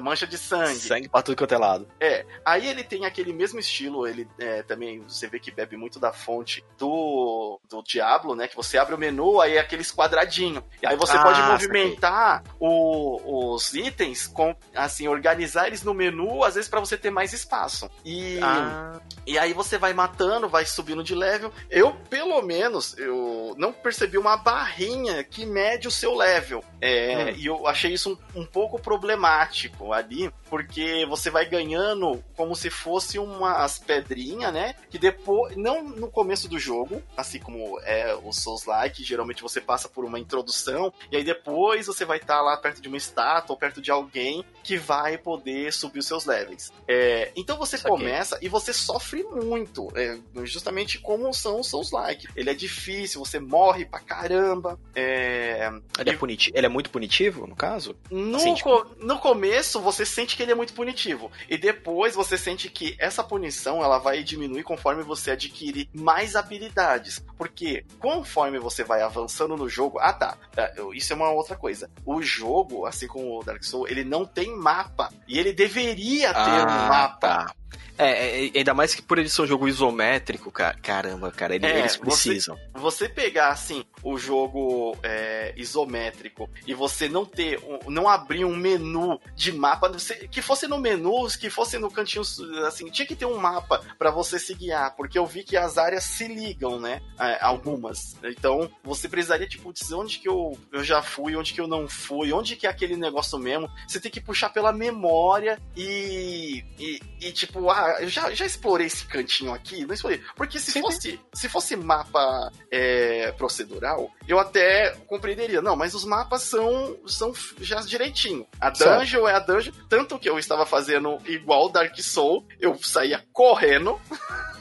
[0.00, 0.78] mancha de sangue.
[0.80, 1.88] Sangue pra tudo quanto é lado.
[2.00, 5.98] É, aí ele tem aquele mesmo estilo, ele é, também, você vê que bebe muito
[6.00, 8.48] da fonte do, do Diablo, né?
[8.48, 10.62] Que você abre o menu, aí é aqueles quadradinhos.
[10.82, 16.42] E aí você Ah, pode movimentar o- os itens, com, assim, organizar eles no menu,
[16.44, 17.88] às vezes pra você ter mais espaço.
[18.04, 21.52] E, Ah, e aí você vai matando, vai subindo de level.
[21.70, 26.64] Eu, pelo menos, eu não percebi uma barrinha que mede o seu level.
[26.80, 27.34] É, Hum.
[27.36, 32.70] E eu achei isso um, um pouco problemático ali, porque você vai ganhando como se
[32.70, 34.74] fosse umas pedrinhas, né?
[34.90, 39.88] Que depois, não no começo do jogo, assim como é o Souls-like, geralmente você passa
[39.88, 43.58] por uma introdução, e aí depois você vai estar lá perto de uma estátua ou
[43.58, 46.72] perto de alguém que vai poder subir os seus levels.
[46.86, 47.90] É, então você Saquei.
[47.96, 52.28] começa e você sofre muito, é, justamente como são os Souls-like.
[52.36, 54.78] Ele é difícil, você morre pra caramba.
[54.94, 57.96] É, ele, é puniti- ele é muito punitivo, no caso?
[58.10, 61.30] no, Assim, tipo- co- no começo você sente que ele é muito punitivo.
[61.48, 67.24] E depois você sente que essa punição ela vai diminuir conforme você adquirir mais habilidades.
[67.38, 69.98] Porque conforme você vai avançando no jogo.
[70.00, 70.36] Ah tá.
[70.76, 71.90] eu- Isso é uma outra coisa.
[72.04, 75.10] O jogo, assim como o Dark Souls, ele não tem mapa.
[75.28, 77.16] E ele deveria ter um mapa.
[77.18, 77.54] tá.
[77.98, 80.76] É, é, ainda mais que por ele ser um jogo isométrico, cara.
[80.82, 82.58] Caramba, cara, ele- É, eles você- precisam.
[82.74, 88.54] você pegar assim o jogo é, isométrico e você não ter um- não abrir um
[88.56, 92.22] menu de mapa você- que fosse no menu que fosse no cantinho
[92.66, 95.78] assim tinha que ter um mapa pra você se guiar porque eu vi que as
[95.78, 100.84] áreas se ligam né é, algumas então você precisaria tipo dizer onde que eu, eu
[100.84, 104.10] já fui onde que eu não fui onde que é aquele negócio mesmo você tem
[104.10, 109.52] que puxar pela memória e e, e, tipo ah eu já, já explorei esse cantinho
[109.52, 110.22] aqui não explorei.
[110.34, 115.62] Porque se Sim, fosse se fosse mapa é, procedural, eu até compreenderia.
[115.62, 118.46] Não, mas os mapas são, são já direitinho.
[118.60, 118.98] A Certo.
[119.00, 119.72] dungeon é a dungeon.
[119.88, 124.00] Tanto que eu estava fazendo igual Dark Soul, eu saía correndo.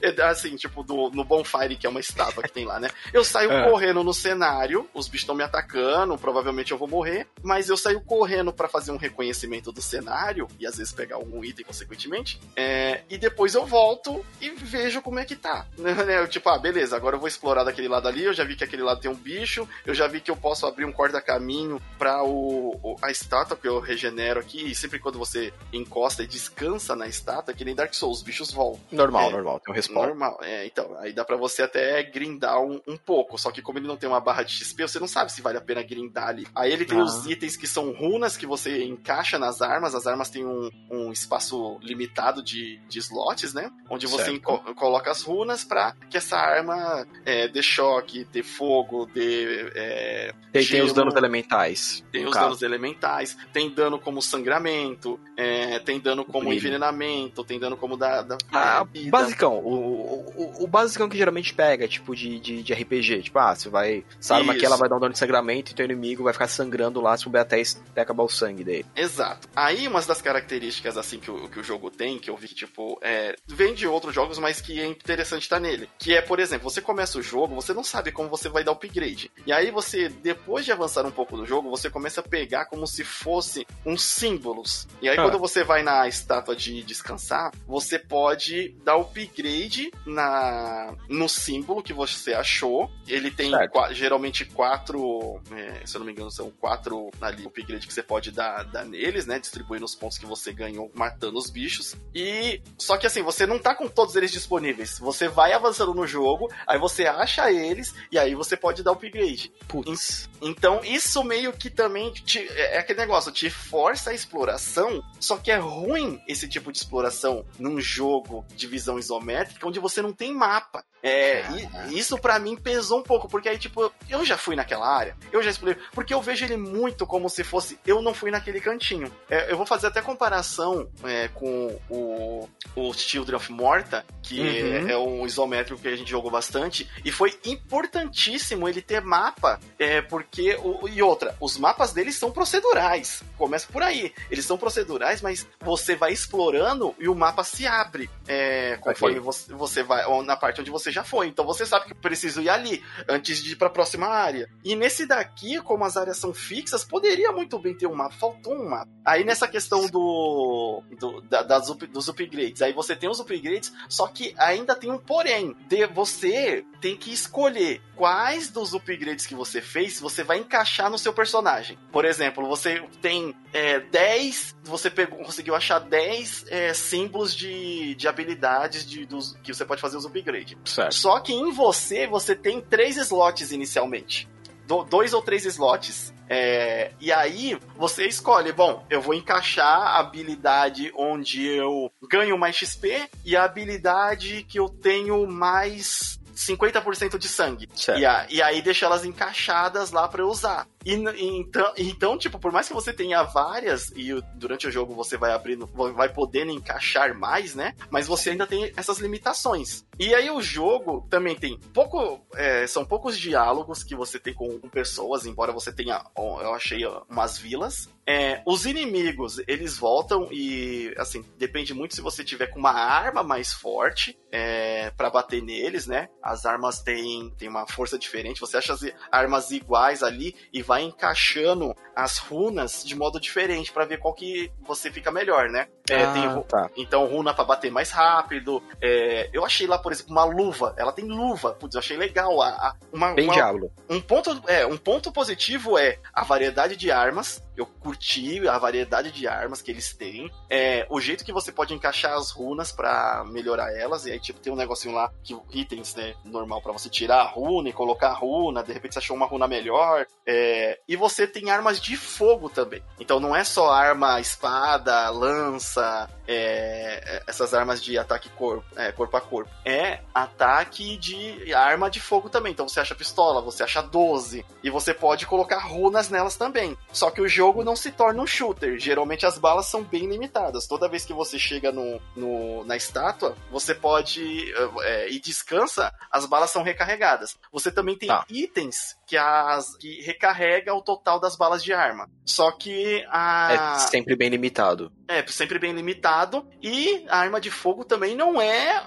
[0.00, 2.88] É, assim, tipo, do, no Bonfire, que é uma estátua que tem lá, né?
[3.12, 3.68] Eu saio É.
[3.68, 8.00] correndo no cenário, os bichos estão me atacando, provavelmente eu vou morrer, mas eu saio
[8.00, 13.00] correndo pra fazer um reconhecimento do cenário, e às vezes pegar algum item, consequentemente, é,
[13.10, 15.66] e depois eu volto e vejo como é que tá.
[15.76, 16.20] Né?
[16.20, 18.62] Eu, tipo, ah, beleza, agora eu vou explorar daquele lado ali, eu já vi que
[18.64, 22.22] aquele lado tem um bicho, eu já vi que eu posso abrir um corta-caminho pra
[22.22, 26.94] o, o- a estátua que eu regenero aqui, e sempre quando você encosta e descansa
[26.94, 28.80] na estátua, que nem Dark Souls, os bichos voltam.
[28.92, 29.60] Normal, É, normal.
[29.60, 30.06] tem um respawn.
[30.06, 33.78] Normal, é, então, aí dá pra você até grindar um, um, pouco, só que como
[33.78, 36.28] ele não tem uma barra de XP, você não sabe se vale a pena grindar
[36.28, 36.46] ali.
[36.54, 37.02] Aí ele tem ah.
[37.04, 41.12] os itens que são runas que você encaixa nas armas, as armas têm um, um
[41.12, 43.70] espaço limitado de, de slots, né?
[43.90, 48.97] Onde você co coloca as runas pra que essa arma é, dê choque, dê fogo,
[49.06, 49.70] dê.
[49.74, 52.04] É, tem, tem, os danos elementais.
[52.10, 52.46] Tem os caso.
[52.46, 58.22] danos elementais, tem dano como sangramento, é, tem dano como envenenamento, tem dano como da.
[58.22, 59.58] da ah, basicão.
[59.58, 63.22] O, o, o, basicão que geralmente pega, tipo, de, de, de RPG.
[63.22, 64.04] Tipo, ah, você vai.
[64.18, 66.48] Essa arma aqui ela vai dar um dano de sangramento e teu inimigo vai ficar
[66.48, 68.86] sangrando lá se souber até, até acabar o sangue dele.
[68.96, 69.48] Exato.
[69.54, 72.54] Aí, uma das características, assim, que o, que o jogo tem, que eu vi que,
[72.54, 75.88] tipo, é, vem de outros jogos, mas que é interessante estar tá nele.
[75.98, 78.72] Que é, por exemplo, você começa o jogo, você não sabe como você vai dar
[78.88, 79.30] upgrade.
[79.46, 82.86] E aí você, depois de avançar um pouco do jogo, você começa a pegar como
[82.86, 84.88] se fosse uns símbolos.
[85.00, 85.22] E aí, ah.
[85.22, 91.92] quando você vai na estátua de descansar, você pode dar upgrade na, no símbolo que
[91.92, 92.90] você achou.
[93.06, 97.86] Ele tem qu geralmente quatro, é, se eu não me engano, são quatro ali upgrade
[97.86, 99.38] que você pode dar, dar neles, né?
[99.38, 101.94] Distribuindo os pontos que você ganhou matando os bichos.
[102.14, 104.98] E só que assim, você não tá com todos eles disponíveis.
[104.98, 109.52] Você vai avançando no jogo, aí você acha eles e aí você pode dar upgrade.
[109.66, 110.28] Putz.
[110.40, 115.36] Então, isso meio que também te, é, é aquele negócio, te força a exploração, só
[115.36, 120.12] que é ruim esse tipo de exploração num jogo de visão isométrica onde você não
[120.12, 120.84] tem mapa.
[121.02, 121.44] É,
[121.88, 125.16] e, isso para mim pesou um pouco, porque aí, tipo, eu já fui naquela área,
[125.30, 128.60] eu já explorei, porque eu vejo ele muito como se fosse eu não fui naquele
[128.60, 129.10] cantinho.
[129.30, 134.88] É, eu vou fazer até comparação é, com o, o Children of Morta, que uhum.
[134.88, 140.00] é, um isométrico que a gente jogou bastante, e foi importantíssimo ele ter mapa, é,
[140.02, 145.20] porque, o, e outra, os mapas deles são procedurais, começa por aí, eles são procedurais,
[145.22, 149.24] mas você vai explorando e o mapa se abre, é, conforme okay.
[149.24, 151.28] você, você vai, na parte onde você já foi.
[151.28, 154.48] Então você sabe que preciso ir ali antes de ir para a próxima área.
[154.64, 158.14] E nesse daqui, como as áreas são fixas, poderia muito bem ter um mapa.
[158.14, 158.88] Faltou um mapa.
[159.04, 164.06] Aí nessa questão do, do da, das dos upgrades, aí você tem os upgrades, só
[164.08, 165.56] que ainda tem um porém.
[165.68, 170.98] De você tem que escolher quais dos upgrades que você fez você vai encaixar no
[170.98, 171.78] seu personagem.
[171.92, 178.08] Por exemplo, você tem é, 10, você pegou, conseguiu achar 10 é, símbolos de, de
[178.08, 180.56] habilidades de, dos, que você pode fazer os upgrades.
[180.90, 184.28] Só que em você, você tem três slots inicialmente.
[184.66, 186.12] Do, dois ou três slots.
[186.28, 192.54] É, e aí você escolhe, bom, eu vou encaixar a habilidade onde eu ganho mais
[192.54, 197.68] XP e a habilidade que eu tenho mais 50% de sangue.
[198.00, 200.66] E, a, e, aí deixa elas encaixadas lá para eu usar.
[200.84, 205.16] E, então, então, tipo, por mais que você tenha várias, e durante o jogo você
[205.16, 207.74] vai abrindo, vai podendo encaixar mais, né?
[207.90, 209.84] Mas você ainda tem essas limitações.
[209.98, 212.24] E aí o jogo também tem pouco.
[212.34, 216.86] É, são poucos diálogos que você tem com, com, pessoas, embora você tenha, eu achei,
[217.08, 217.88] umas vilas.
[218.06, 223.22] É, os inimigos, eles voltam e, assim, depende muito se você tiver com uma arma
[223.22, 226.08] mais forte é, para bater neles, né?
[226.22, 228.80] As armas têm, têm uma força diferente, você acha as
[229.12, 234.52] armas iguais ali e vai encaixando as runas de modo diferente para ver qual que
[234.60, 235.68] você fica melhor, né?
[235.90, 236.70] É, ah, tem, tá.
[236.76, 238.62] Então, runa para bater mais rápido.
[238.80, 240.74] É, eu achei lá, por exemplo, uma luva.
[240.76, 241.52] Ela tem luva.
[241.52, 242.40] Putz, eu achei legal.
[242.40, 243.70] A, a uma, Bem uma, diablo.
[243.88, 249.10] Um ponto, é, um ponto positivo é a variedade de armas eu curti a variedade
[249.10, 250.30] de armas que eles têm.
[250.48, 254.06] É, o jeito que você pode encaixar as runas para melhorar elas.
[254.06, 256.14] E aí, tipo, tem um negocinho lá, que itens, né?
[256.24, 258.62] Normal para você tirar a runa e colocar a runa.
[258.62, 260.06] De repente você achou uma runa melhor.
[260.24, 262.82] É, e você tem armas de fogo também.
[263.00, 268.92] Então não é só arma, espada, lança, essa é, essas armas de ataque corpo, é,
[268.92, 269.50] corpo a corpo.
[269.64, 272.52] É ataque de arma de fogo também.
[272.52, 274.44] Então você acha pistola, você acha 12.
[274.62, 276.76] E você pode colocar runas nelas também.
[276.92, 278.78] Só que o jogo não se torna um shooter.
[278.78, 280.66] Geralmente as balas são bem limitadas.
[280.66, 286.26] Toda vez que você chega no, no na estátua, você pode é, e descansa, as
[286.26, 287.38] balas são recarregadas.
[287.50, 288.26] Você também tem tá.
[288.28, 292.10] itens que as que recarrega o total das balas de arma.
[292.26, 294.92] Só que a é sempre bem limitado.
[295.08, 296.17] É, sempre bem limitado.
[296.62, 298.82] E a arma de fogo também não é,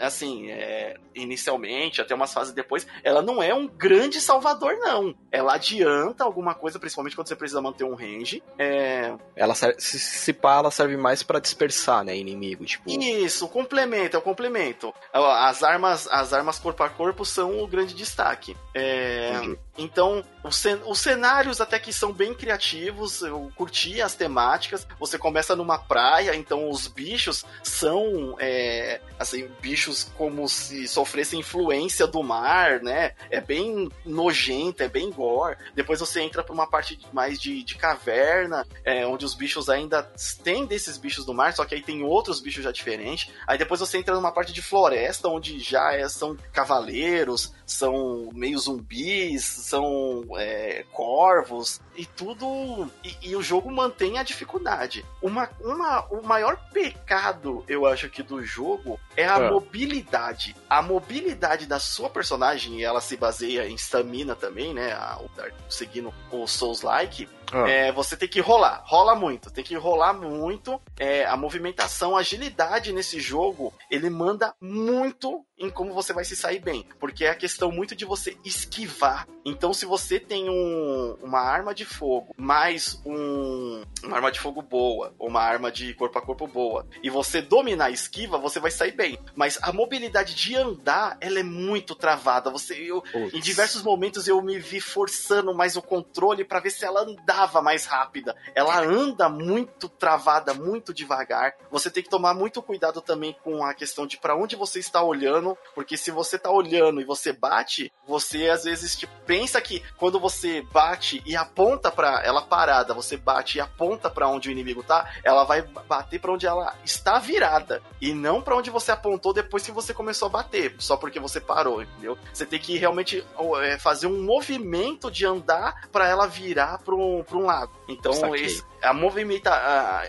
[0.00, 5.14] assim, é, inicialmente, até umas fases depois, ela não é um grande salvador, não.
[5.30, 8.42] Ela adianta alguma coisa, principalmente quando você precisa manter um range.
[8.58, 9.14] É...
[9.36, 12.88] Ela serve, se, se pá, ela serve mais para dispersar, né, inimigo, tipo.
[12.90, 14.92] Isso, complemento, é o complemento.
[15.12, 18.56] As armas, as armas corpo a corpo são o grande destaque.
[18.74, 19.32] É...
[19.76, 24.86] Então, os cenários até que são bem criativos, eu curti as temáticas.
[24.98, 32.06] Você começa numa praia, então os bichos são, é, assim, bichos como se sofressem influência
[32.06, 33.12] do mar, né?
[33.30, 35.56] É bem nojento, é bem gore.
[35.74, 40.02] Depois você entra pra uma parte mais de, de caverna, é, onde os bichos ainda
[40.44, 43.32] têm desses bichos do mar, só que aí tem outros bichos já diferentes.
[43.46, 48.58] Aí depois você entra numa parte de floresta, onde já é, são cavaleiros, são meio
[48.58, 52.90] zumbis, são é, corvos, e tudo.
[53.04, 55.04] E, e, o jogo mantém a dificuldade.
[55.22, 59.50] Uma, uma, o maior pecado, eu acho que do jogo é a é.
[59.50, 60.56] mobilidade.
[60.68, 64.92] A mobilidade da sua personagem, e ela se baseia em stamina também, né?
[64.92, 65.20] A,
[65.68, 67.28] seguindo o Souls-like.
[67.52, 67.68] Ah.
[67.68, 70.80] É, você tem que rolar, rola muito, tem que rolar muito.
[70.98, 76.34] É, a movimentação, a agilidade nesse jogo, ele manda muito em como você vai se
[76.34, 79.28] sair bem, porque é a questão muito de você esquivar.
[79.44, 84.62] Então, se você tem um, uma arma de fogo, mais um, uma arma de fogo
[84.62, 88.58] boa, ou uma arma de corpo a corpo boa, e você dominar a esquiva, você
[88.58, 89.18] vai sair bem.
[89.34, 92.50] Mas a mobilidade de andar, ela é muito travada.
[92.50, 96.84] Você, eu, em diversos momentos eu me vi forçando mais o controle para ver se
[96.84, 98.36] ela andava mais rápida.
[98.54, 101.54] Ela anda muito travada, muito devagar.
[101.70, 105.02] Você tem que tomar muito cuidado também com a questão de para onde você está
[105.02, 109.82] olhando, porque se você está olhando e você bate, você às vezes tipo, pensa que
[109.96, 114.48] quando você bate e aponta aponta para ela parada, você bate e aponta para onde
[114.48, 118.70] o inimigo tá, ela vai bater para onde ela está virada e não para onde
[118.70, 122.16] você apontou depois que você começou a bater, só porque você parou, entendeu?
[122.32, 123.24] Você tem que realmente
[123.62, 127.70] é, fazer um movimento de andar para ela virar para um, um lado.
[127.88, 129.50] Então, esse, a movimenta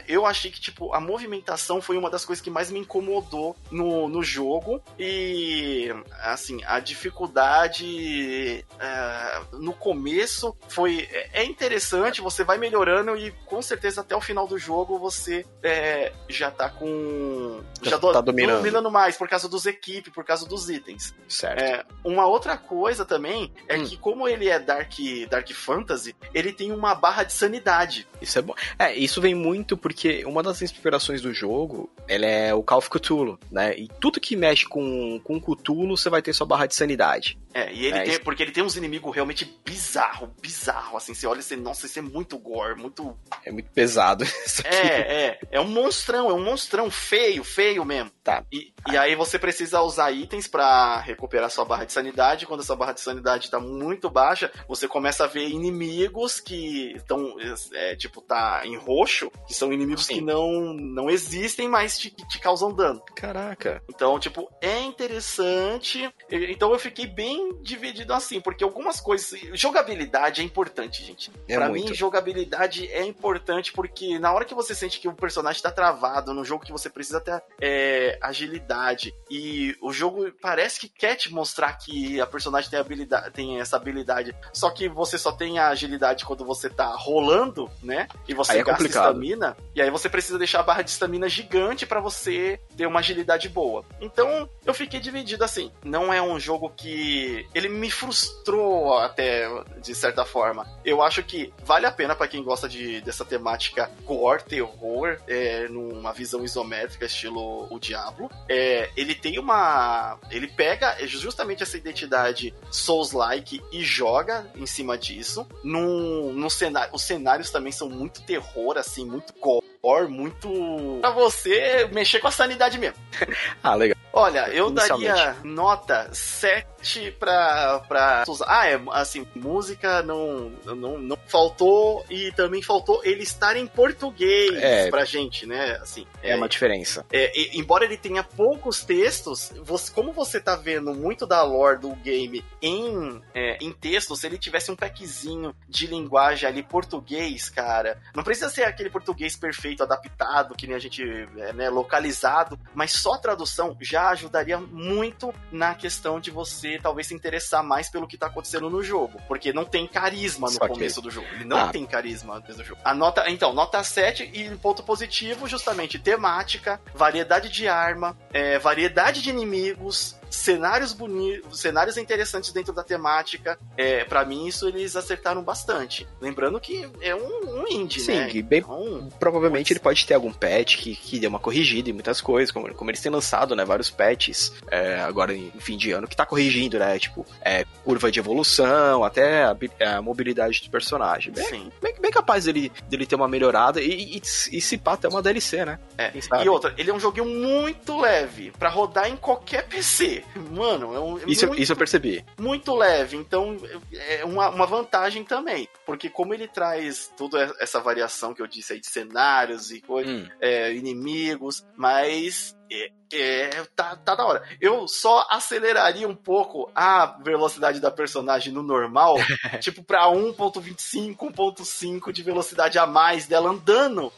[0.07, 4.07] eu achei que tipo a movimentação foi uma das coisas que mais me incomodou no,
[4.07, 5.89] no jogo e
[6.21, 13.61] assim a dificuldade uh, no começo foi é, é interessante você vai melhorando e com
[13.61, 18.21] certeza até o final do jogo você é, já tá com já, já do, tá
[18.21, 18.57] dominando.
[18.57, 18.91] dominando.
[18.91, 23.53] mais por causa dos equipes por causa dos itens certo é, uma outra coisa também
[23.67, 23.85] é hum.
[23.85, 24.93] que como ele é dark
[25.29, 29.77] dark fantasy ele tem uma barra de sanidade isso é bom é, isso vem muito
[29.77, 33.77] porque uma das inspirações do jogo, ela é o Call of Cthulhu, né?
[33.77, 37.37] E tudo que mexe com, com Cthulhu, você vai ter sua barra de sanidade.
[37.53, 38.21] É, e ele é, tem, isso...
[38.21, 41.99] porque ele tem uns inimigos realmente bizarro, bizarro, assim, você olha e você, nossa, isso
[41.99, 43.17] é muito gore, muito...
[43.45, 44.75] É muito pesado isso aqui.
[44.75, 48.11] É, é, é um monstrão, é um monstrão feio, feio mesmo.
[48.23, 48.45] Tá.
[48.51, 48.93] E, ah.
[48.93, 52.93] e aí você precisa usar itens para recuperar sua barra de sanidade, quando essa barra
[52.93, 57.35] de sanidade tá muito baixa, você começa a ver inimigos que estão,
[57.73, 60.15] é, tipo, tá em roxo, que são inimigos Sim.
[60.15, 63.01] que não, não existem, mas te, te causam dano.
[63.15, 63.81] Caraca.
[63.89, 66.13] Então, tipo, é interessante.
[66.29, 69.39] Então eu fiquei bem dividido assim, porque algumas coisas.
[69.53, 71.31] Jogabilidade é importante, gente.
[71.47, 71.89] É pra muito.
[71.89, 76.33] mim, jogabilidade é importante porque na hora que você sente que o personagem tá travado,
[76.33, 81.31] no jogo que você precisa ter é, agilidade, e o jogo parece que quer te
[81.31, 85.69] mostrar que a personagem tem, habilidade, tem essa habilidade, só que você só tem a
[85.69, 88.07] agilidade quando você tá rolando, né?
[88.27, 91.85] E você é gasta estamina, e aí você precisa deixar a barra de estamina gigante
[91.85, 93.85] para você ter uma agilidade boa.
[93.99, 95.71] Então, eu fiquei dividido assim.
[95.83, 99.47] Não é um jogo que ele me frustrou até
[99.81, 100.67] de certa forma.
[100.83, 105.67] Eu acho que vale a pena para quem gosta de dessa temática gore, terror, é,
[105.67, 108.29] numa visão isométrica estilo o Diablo.
[108.49, 115.47] É, ele tem uma, ele pega justamente essa identidade Souls-like e joga em cima disso.
[115.63, 119.65] Num, num cenário, os cenários também são muito terror, assim, muito gore,
[120.07, 120.99] muito.
[121.01, 122.97] pra você mexer com a sanidade mesmo.
[123.63, 123.97] ah, legal.
[124.13, 128.23] Olha, eu daria nota 7 pra, pra.
[128.45, 134.51] Ah, é, assim, música não, não, não faltou e também faltou ele estar em português
[134.61, 135.77] é, pra gente, né?
[135.81, 137.05] Assim, é, é uma diferença.
[137.11, 141.95] É, embora ele tenha poucos textos, você, como você tá vendo muito da lore do
[141.95, 147.97] game em, é, em texto, se ele tivesse um packzinho de linguagem ali português, cara,
[148.13, 151.03] não precisa ser aquele português perfeito, adaptado, que nem a gente,
[151.37, 157.07] é, né, localizado, mas só a tradução já ajudaria muito na questão de você talvez
[157.07, 160.67] se interessar mais pelo que tá acontecendo no jogo, porque não tem carisma no Só
[160.67, 161.07] começo que...
[161.07, 161.27] do jogo.
[161.33, 161.67] Ele não ah.
[161.69, 162.81] tem carisma no começo do jogo.
[162.83, 169.21] A nota, então, nota 7 e ponto positivo, justamente temática, variedade de arma, é, variedade
[169.21, 173.59] de inimigos, cenários bonitos, cenários interessantes dentro da temática.
[173.77, 176.07] É, para mim, isso eles acertaram bastante.
[176.19, 178.27] Lembrando que é um, um indie, Sim, né?
[178.27, 181.93] que bem, então, provavelmente ele pode ter algum patch que, que dê uma corrigida em
[181.93, 185.91] muitas coisas, como, como eles têm lançado, né, vários patches é, agora em fim de
[185.91, 189.57] ano que tá corrigindo, né, tipo, é, curva de evolução, até a,
[189.97, 191.33] a mobilidade do personagem.
[191.33, 191.71] Bem, Sim.
[191.81, 195.21] Bem, bem, capaz dele, dele ter uma melhorada e, e, e se pá até uma
[195.21, 195.79] DLC, né?
[195.97, 196.11] É.
[196.43, 200.20] E outra, ele é um joguinho muito leve para rodar em qualquer PC.
[200.51, 202.25] Mano, é um, é isso, muito, isso eu percebi.
[202.39, 203.57] Muito leve, então
[203.93, 208.73] é uma, uma vantagem também, porque como ele traz toda essa variação que eu disse
[208.73, 210.27] aí de cenários e coisas, hum.
[210.39, 214.43] é, inimigos, mas é, é, tá, tá da hora.
[214.61, 219.17] Eu só aceleraria um pouco a velocidade da personagem no normal,
[219.59, 224.11] tipo pra 1.25, 1.5 de velocidade a mais dela andando.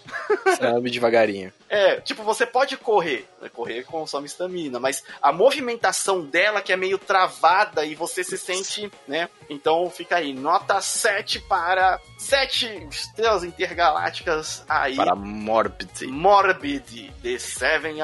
[0.59, 1.51] Sabe, devagarinho.
[1.67, 6.77] É, tipo, você pode correr, né, correr consome estamina, mas a movimentação dela que é
[6.77, 9.27] meio travada e você se sente, né?
[9.49, 14.95] Então fica aí, nota 7 para 7 estrelas intergalácticas aí.
[14.95, 16.05] Para Morbid.
[16.05, 18.01] Morbid, The Seven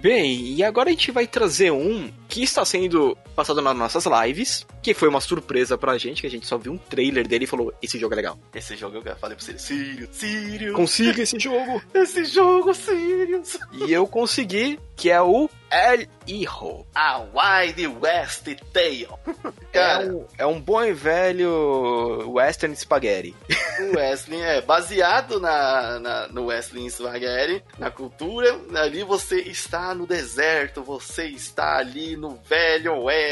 [0.00, 4.66] Bem, e agora a gente vai trazer um que está sendo passado nas nossas lives,
[4.82, 7.46] que foi uma surpresa pra gente, que a gente só viu um trailer dele e
[7.46, 8.38] falou: esse jogo é legal.
[8.54, 10.76] Esse jogo eu falei pra você, Sirius, Sirius.
[10.76, 11.82] Consiga esse jogo.
[11.94, 13.58] esse jogo, Sirius.
[13.72, 16.86] E eu consegui, que é o El Hijo.
[16.94, 19.08] A Wide West Tale.
[19.72, 23.34] Cara, é um, é um bom e velho Western Spaghetti.
[23.80, 28.56] O Western é baseado na, na, no Western Spaghetti, na cultura.
[28.76, 33.23] Ali você está no deserto, você está ali no velho oeste.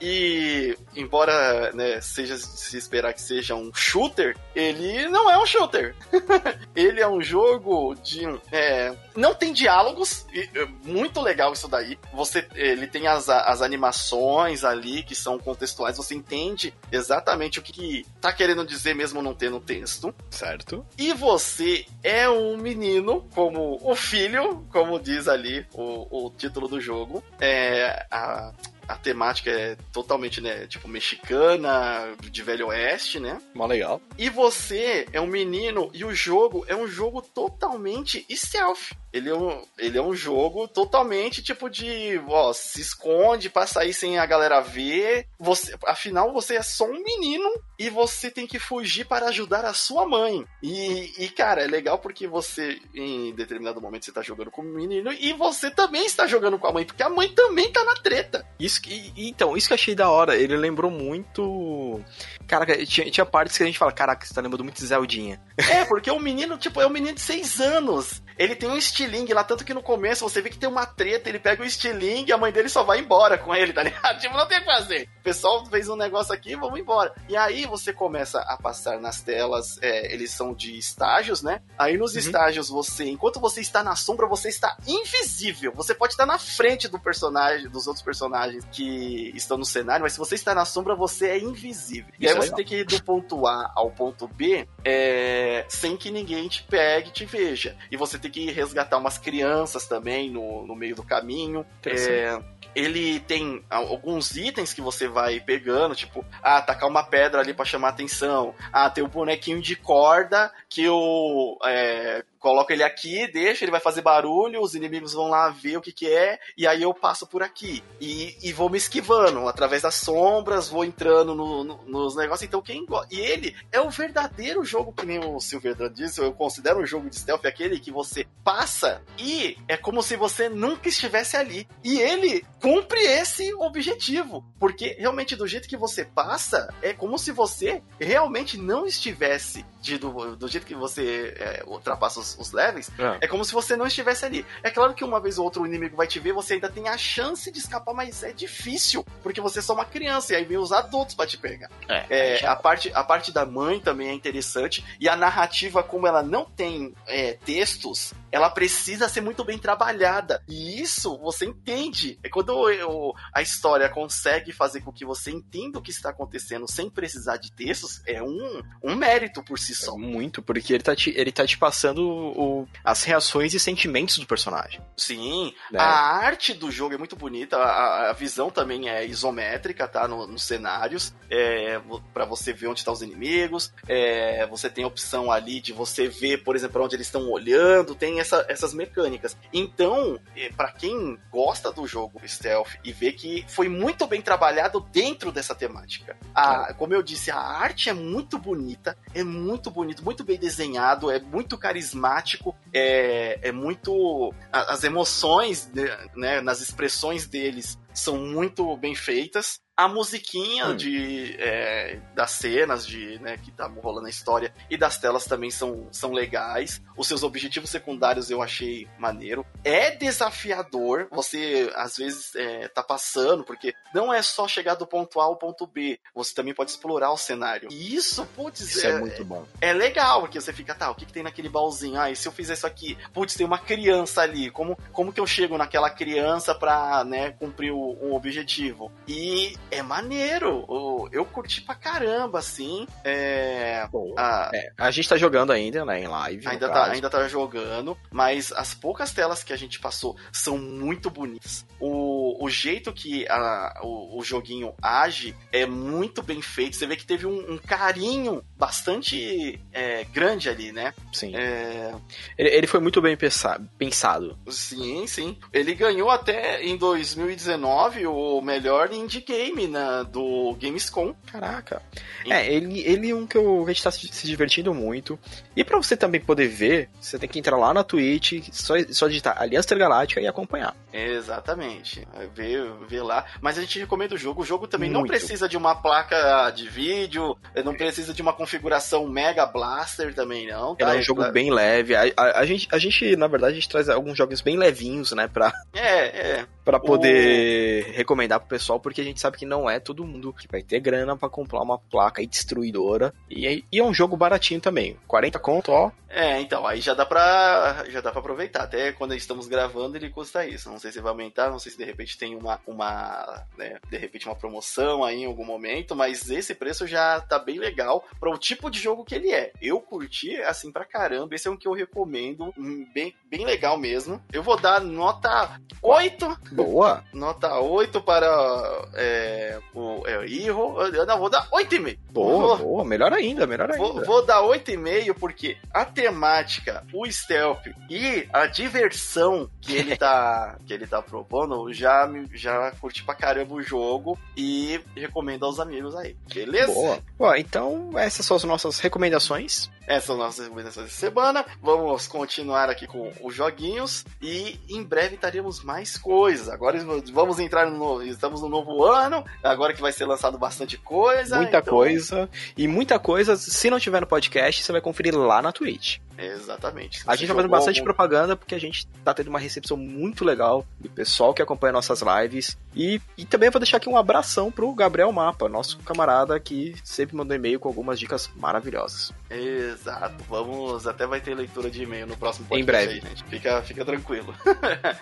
[0.00, 5.94] E, embora né, seja se esperar que seja um shooter, ele não é um shooter.
[6.74, 8.22] ele é um jogo de.
[8.50, 11.98] É, não tem diálogos, é muito legal isso daí.
[12.14, 17.72] Você, ele tem as, as animações ali que são contextuais, você entende exatamente o que,
[17.72, 20.14] que tá querendo dizer mesmo não tendo texto.
[20.30, 20.84] Certo.
[20.96, 26.80] E você é um menino, como o filho, como diz ali o, o título do
[26.80, 27.22] jogo.
[27.38, 28.52] É, a,
[28.90, 33.40] a temática é totalmente, né, tipo, mexicana, de velho oeste, né?
[33.54, 34.00] Mó legal.
[34.18, 38.92] E você é um menino e o jogo é um jogo totalmente stealth.
[39.12, 43.92] Ele é um, ele é um jogo totalmente tipo de, ó, se esconde pra sair
[43.92, 45.26] sem a galera ver.
[45.38, 49.74] Você, afinal, você é só um menino e você tem que fugir para ajudar a
[49.74, 50.44] sua mãe.
[50.62, 54.64] E, e cara, é legal porque você, em determinado momento, você tá jogando com o
[54.64, 57.94] menino e você também está jogando com a mãe, porque a mãe também tá na
[57.94, 58.46] treta.
[58.58, 60.36] Isso que, então, isso que eu achei da hora.
[60.36, 62.00] Ele lembrou muito.
[62.46, 65.40] Caraca, tinha, tinha partes que a gente fala, caraca, você tá lembrando muito de Zeldinha.
[65.56, 68.22] É, porque o menino, tipo, é um menino de 6 anos.
[68.38, 71.28] Ele tem um estilingue lá, tanto que no começo você vê que tem uma treta,
[71.28, 74.18] ele pega o estilingue e a mãe dele só vai embora com ele, tá ligado?
[74.20, 75.08] Tipo, não tem o que fazer.
[75.20, 77.14] O pessoal fez um negócio aqui, vamos embora.
[77.28, 81.62] E aí você começa a passar nas telas, é, eles são de estágios, né?
[81.78, 82.18] Aí nos uhum.
[82.18, 85.72] estágios você, enquanto você está na sombra, você está invisível.
[85.74, 90.12] Você pode estar na frente do personagem, dos outros personagens que estão no cenário, mas
[90.12, 92.12] se você está na sombra, você é invisível.
[92.18, 95.64] Isso e aí é você tem que ir do ponto A ao ponto B é,
[95.68, 97.76] sem que ninguém te pegue e te veja.
[97.90, 101.64] E você tem que resgatar umas crianças também no, no meio do caminho.
[101.84, 102.40] É,
[102.74, 107.64] ele tem alguns itens que você vai pegando, tipo, ah, tacar uma pedra ali para
[107.64, 108.54] chamar atenção.
[108.72, 113.70] Ah, tem o um bonequinho de corda que o é, coloco ele aqui, deixo, ele
[113.70, 116.94] vai fazer barulho, os inimigos vão lá ver o que que é, e aí eu
[116.94, 117.84] passo por aqui.
[118.00, 122.48] E, e vou me esquivando, através das sombras, vou entrando no, no, nos negócios.
[122.48, 126.80] Então, quem E ele é o verdadeiro jogo, que nem o Silverdan disse, eu considero
[126.80, 131.36] um jogo de stealth aquele que você passa e é como se você nunca estivesse
[131.36, 131.68] ali.
[131.84, 137.32] E ele cumpre esse objetivo, porque realmente do jeito que você passa, é como se
[137.32, 142.90] você realmente não estivesse de, do, do jeito que você é, ultrapassa os, os levels,
[142.98, 143.24] é.
[143.24, 143.28] é.
[143.28, 144.44] como se você não estivesse ali.
[144.62, 146.88] É claro que uma vez ou outra o inimigo vai te ver, você ainda tem
[146.88, 150.44] a chance de escapar, mas é difícil, porque você é só uma criança, e aí
[150.44, 151.70] vem os adultos para te pegar.
[151.88, 156.06] É, é a, parte, a parte da mãe também é interessante, e a narrativa, como
[156.06, 160.42] ela não tem é, textos, ela precisa ser muito bem trabalhada.
[160.48, 162.18] E isso você entende.
[162.22, 166.70] É quando eu, a história consegue fazer com que você entenda o que está acontecendo
[166.70, 169.96] sem precisar de textos, é um, um mérito por si si só.
[169.96, 174.26] Muito, porque ele tá te, ele tá te passando o, as reações e sentimentos do
[174.26, 174.80] personagem.
[174.96, 175.78] Sim, né?
[175.80, 180.06] a arte do jogo é muito bonita, a, a visão também é isométrica, tá?
[180.06, 181.80] No, nos cenários, é,
[182.12, 185.72] para você ver onde estão tá os inimigos, é, você tem a opção ali de
[185.72, 189.36] você ver, por exemplo, onde eles estão olhando, tem essa, essas mecânicas.
[189.52, 194.80] Então, é, para quem gosta do jogo Stealth e vê que foi muito bem trabalhado
[194.92, 196.16] dentro dessa temática.
[196.34, 201.10] A, como eu disse, a arte é muito bonita, é muito bonito, muito bem desenhado,
[201.10, 204.32] é muito carismático, é, é muito.
[204.52, 205.68] As emoções,
[206.14, 210.76] né, nas expressões deles são muito bem feitas a musiquinha hum.
[210.76, 215.50] de é, das cenas de né, que tá rolando a história e das telas também
[215.50, 216.82] são, são legais.
[216.94, 219.44] Os seus objetivos secundários eu achei maneiro.
[219.64, 225.18] É desafiador, você às vezes é, tá passando, porque não é só chegar do ponto
[225.18, 227.68] A ao ponto B, você também pode explorar o cenário.
[227.72, 229.46] E isso, putz, isso é, é muito bom.
[229.62, 231.98] É legal, porque você fica, tá, o que, que tem naquele baúzinho?
[231.98, 232.98] Ah, e se eu fizer isso aqui?
[233.14, 237.72] Putz, tem uma criança ali, como, como que eu chego naquela criança pra né, cumprir
[237.72, 238.92] o, um objetivo?
[239.08, 240.66] E é maneiro.
[241.12, 242.86] Eu curti pra caramba, assim.
[243.04, 243.86] É.
[244.16, 246.46] A, é, a gente tá jogando ainda, né, em live.
[246.46, 251.10] Ainda tá, ainda tá jogando, mas as poucas telas que a gente passou são muito
[251.10, 251.66] bonitas.
[251.78, 256.76] O, o jeito que a, o, o joguinho age é muito bem feito.
[256.76, 260.92] Você vê que teve um, um carinho bastante é, grande ali, né?
[261.12, 261.34] Sim.
[261.34, 261.94] É...
[262.36, 264.38] Ele, ele, foi muito bem pensado.
[264.48, 265.38] Sim, sim.
[265.52, 271.14] Ele ganhou até em 2019 o melhor indie game na, do Gamescom.
[271.30, 271.82] Caraca.
[272.24, 272.32] E...
[272.32, 275.18] É, ele, ele é um que eu, a gente tá se divertindo muito.
[275.56, 279.08] E para você também poder ver, você tem que entrar lá na Twitch, só, só
[279.08, 280.74] digitar Aliança Intergaláctica e acompanhar.
[280.92, 282.06] Exatamente.
[282.34, 283.24] Ver, ver lá.
[283.40, 284.42] Mas a gente recomenda o jogo.
[284.42, 285.00] O jogo também muito.
[285.00, 290.46] não precisa de uma placa de vídeo, não precisa de uma configuração Mega Blaster também,
[290.46, 290.74] não.
[290.74, 290.88] Tá?
[290.88, 291.94] Ele é um jogo bem leve.
[291.94, 295.12] A, a, a, gente, a gente, na verdade, a gente traz alguns jogos bem levinhos,
[295.12, 295.28] né?
[295.28, 296.46] Pra, é, é.
[296.78, 297.92] Pra poder o...
[297.92, 300.80] recomendar pro pessoal, porque a gente sabe que não é todo mundo que vai ter
[300.80, 303.12] grana para comprar uma placa aí destruidora.
[303.28, 304.96] E, e, é um jogo baratinho também.
[305.06, 305.90] 40 conto, ó.
[306.08, 307.84] É, então, aí já dá pra.
[307.88, 308.64] Já dá pra aproveitar.
[308.64, 310.68] Até quando estamos gravando, ele custa isso.
[310.68, 312.60] Não sei se vai aumentar, não sei se de repente tem uma.
[312.66, 317.38] uma né, de repente uma promoção aí em algum momento, mas esse preço já tá
[317.38, 319.52] bem legal para o tipo de jogo que ele é.
[319.62, 321.34] Eu curti assim pra caramba.
[321.34, 322.52] Esse é um que eu recomendo.
[322.92, 324.20] Bem, bem legal mesmo.
[324.32, 326.40] Eu vou dar nota 8.
[326.64, 327.04] Boa!
[327.12, 328.88] Nota 8 para.
[328.94, 330.80] É, o é, Hero.
[330.94, 331.98] Eu não, vou dar 8,5.
[332.10, 333.82] Boa, vou, boa, melhor ainda, melhor ainda.
[333.82, 340.56] Vou, vou dar 8,5 porque a temática, o stealth e a diversão que ele tá,
[340.66, 345.94] que ele tá propondo, já, já curti pra caramba o jogo e recomendo aos amigos
[345.94, 346.16] aí.
[346.32, 347.02] Beleza?
[347.18, 347.38] Boa.
[347.38, 349.70] Então essas são as nossas recomendações.
[349.86, 351.44] Essas são as nossas recomendações de semana.
[351.60, 356.39] Vamos continuar aqui com os joguinhos e em breve teremos mais coisas.
[356.48, 356.78] Agora
[357.12, 361.36] vamos entrar no estamos no novo ano, agora que vai ser lançado bastante coisa.
[361.36, 361.74] Muita então...
[361.74, 363.36] coisa e muita coisa.
[363.36, 365.98] Se não tiver no podcast, você vai conferir lá na Twitch.
[366.20, 367.02] Exatamente.
[367.06, 367.84] A gente tá fazendo bastante algum...
[367.84, 372.02] propaganda porque a gente tá tendo uma recepção muito legal do pessoal que acompanha nossas
[372.02, 372.58] lives.
[372.74, 377.16] E, e também vou deixar aqui um abração pro Gabriel Mapa, nosso camarada que sempre
[377.16, 379.12] mandou e-mail com algumas dicas maravilhosas.
[379.30, 380.22] Exato.
[380.28, 382.62] Vamos, até vai ter leitura de e-mail no próximo podcast.
[382.62, 382.92] Em breve.
[382.92, 383.24] Aí, gente.
[383.24, 384.34] Fica, fica tranquilo.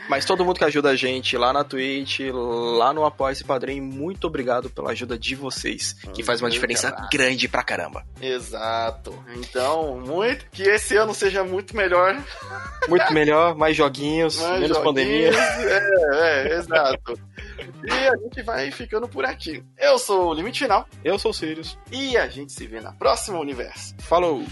[0.09, 3.83] Mas todo mundo que ajuda a gente lá na Twitch, lá no Apoia esse Padrinho,
[3.83, 8.05] muito obrigado pela ajuda de vocês, que faz uma diferença grande pra caramba.
[8.21, 9.15] Exato.
[9.37, 12.17] Então, muito que esse ano seja muito melhor.
[12.89, 15.31] Muito melhor, mais joguinhos, mais menos joguinhos, pandemia.
[15.31, 17.19] É, é, exato.
[17.85, 19.63] E a gente vai ficando por aqui.
[19.79, 20.87] Eu sou o Limite Final.
[21.05, 21.79] Eu sou o Sirius.
[21.91, 23.95] E a gente se vê na próxima universo.
[23.99, 24.45] Falou!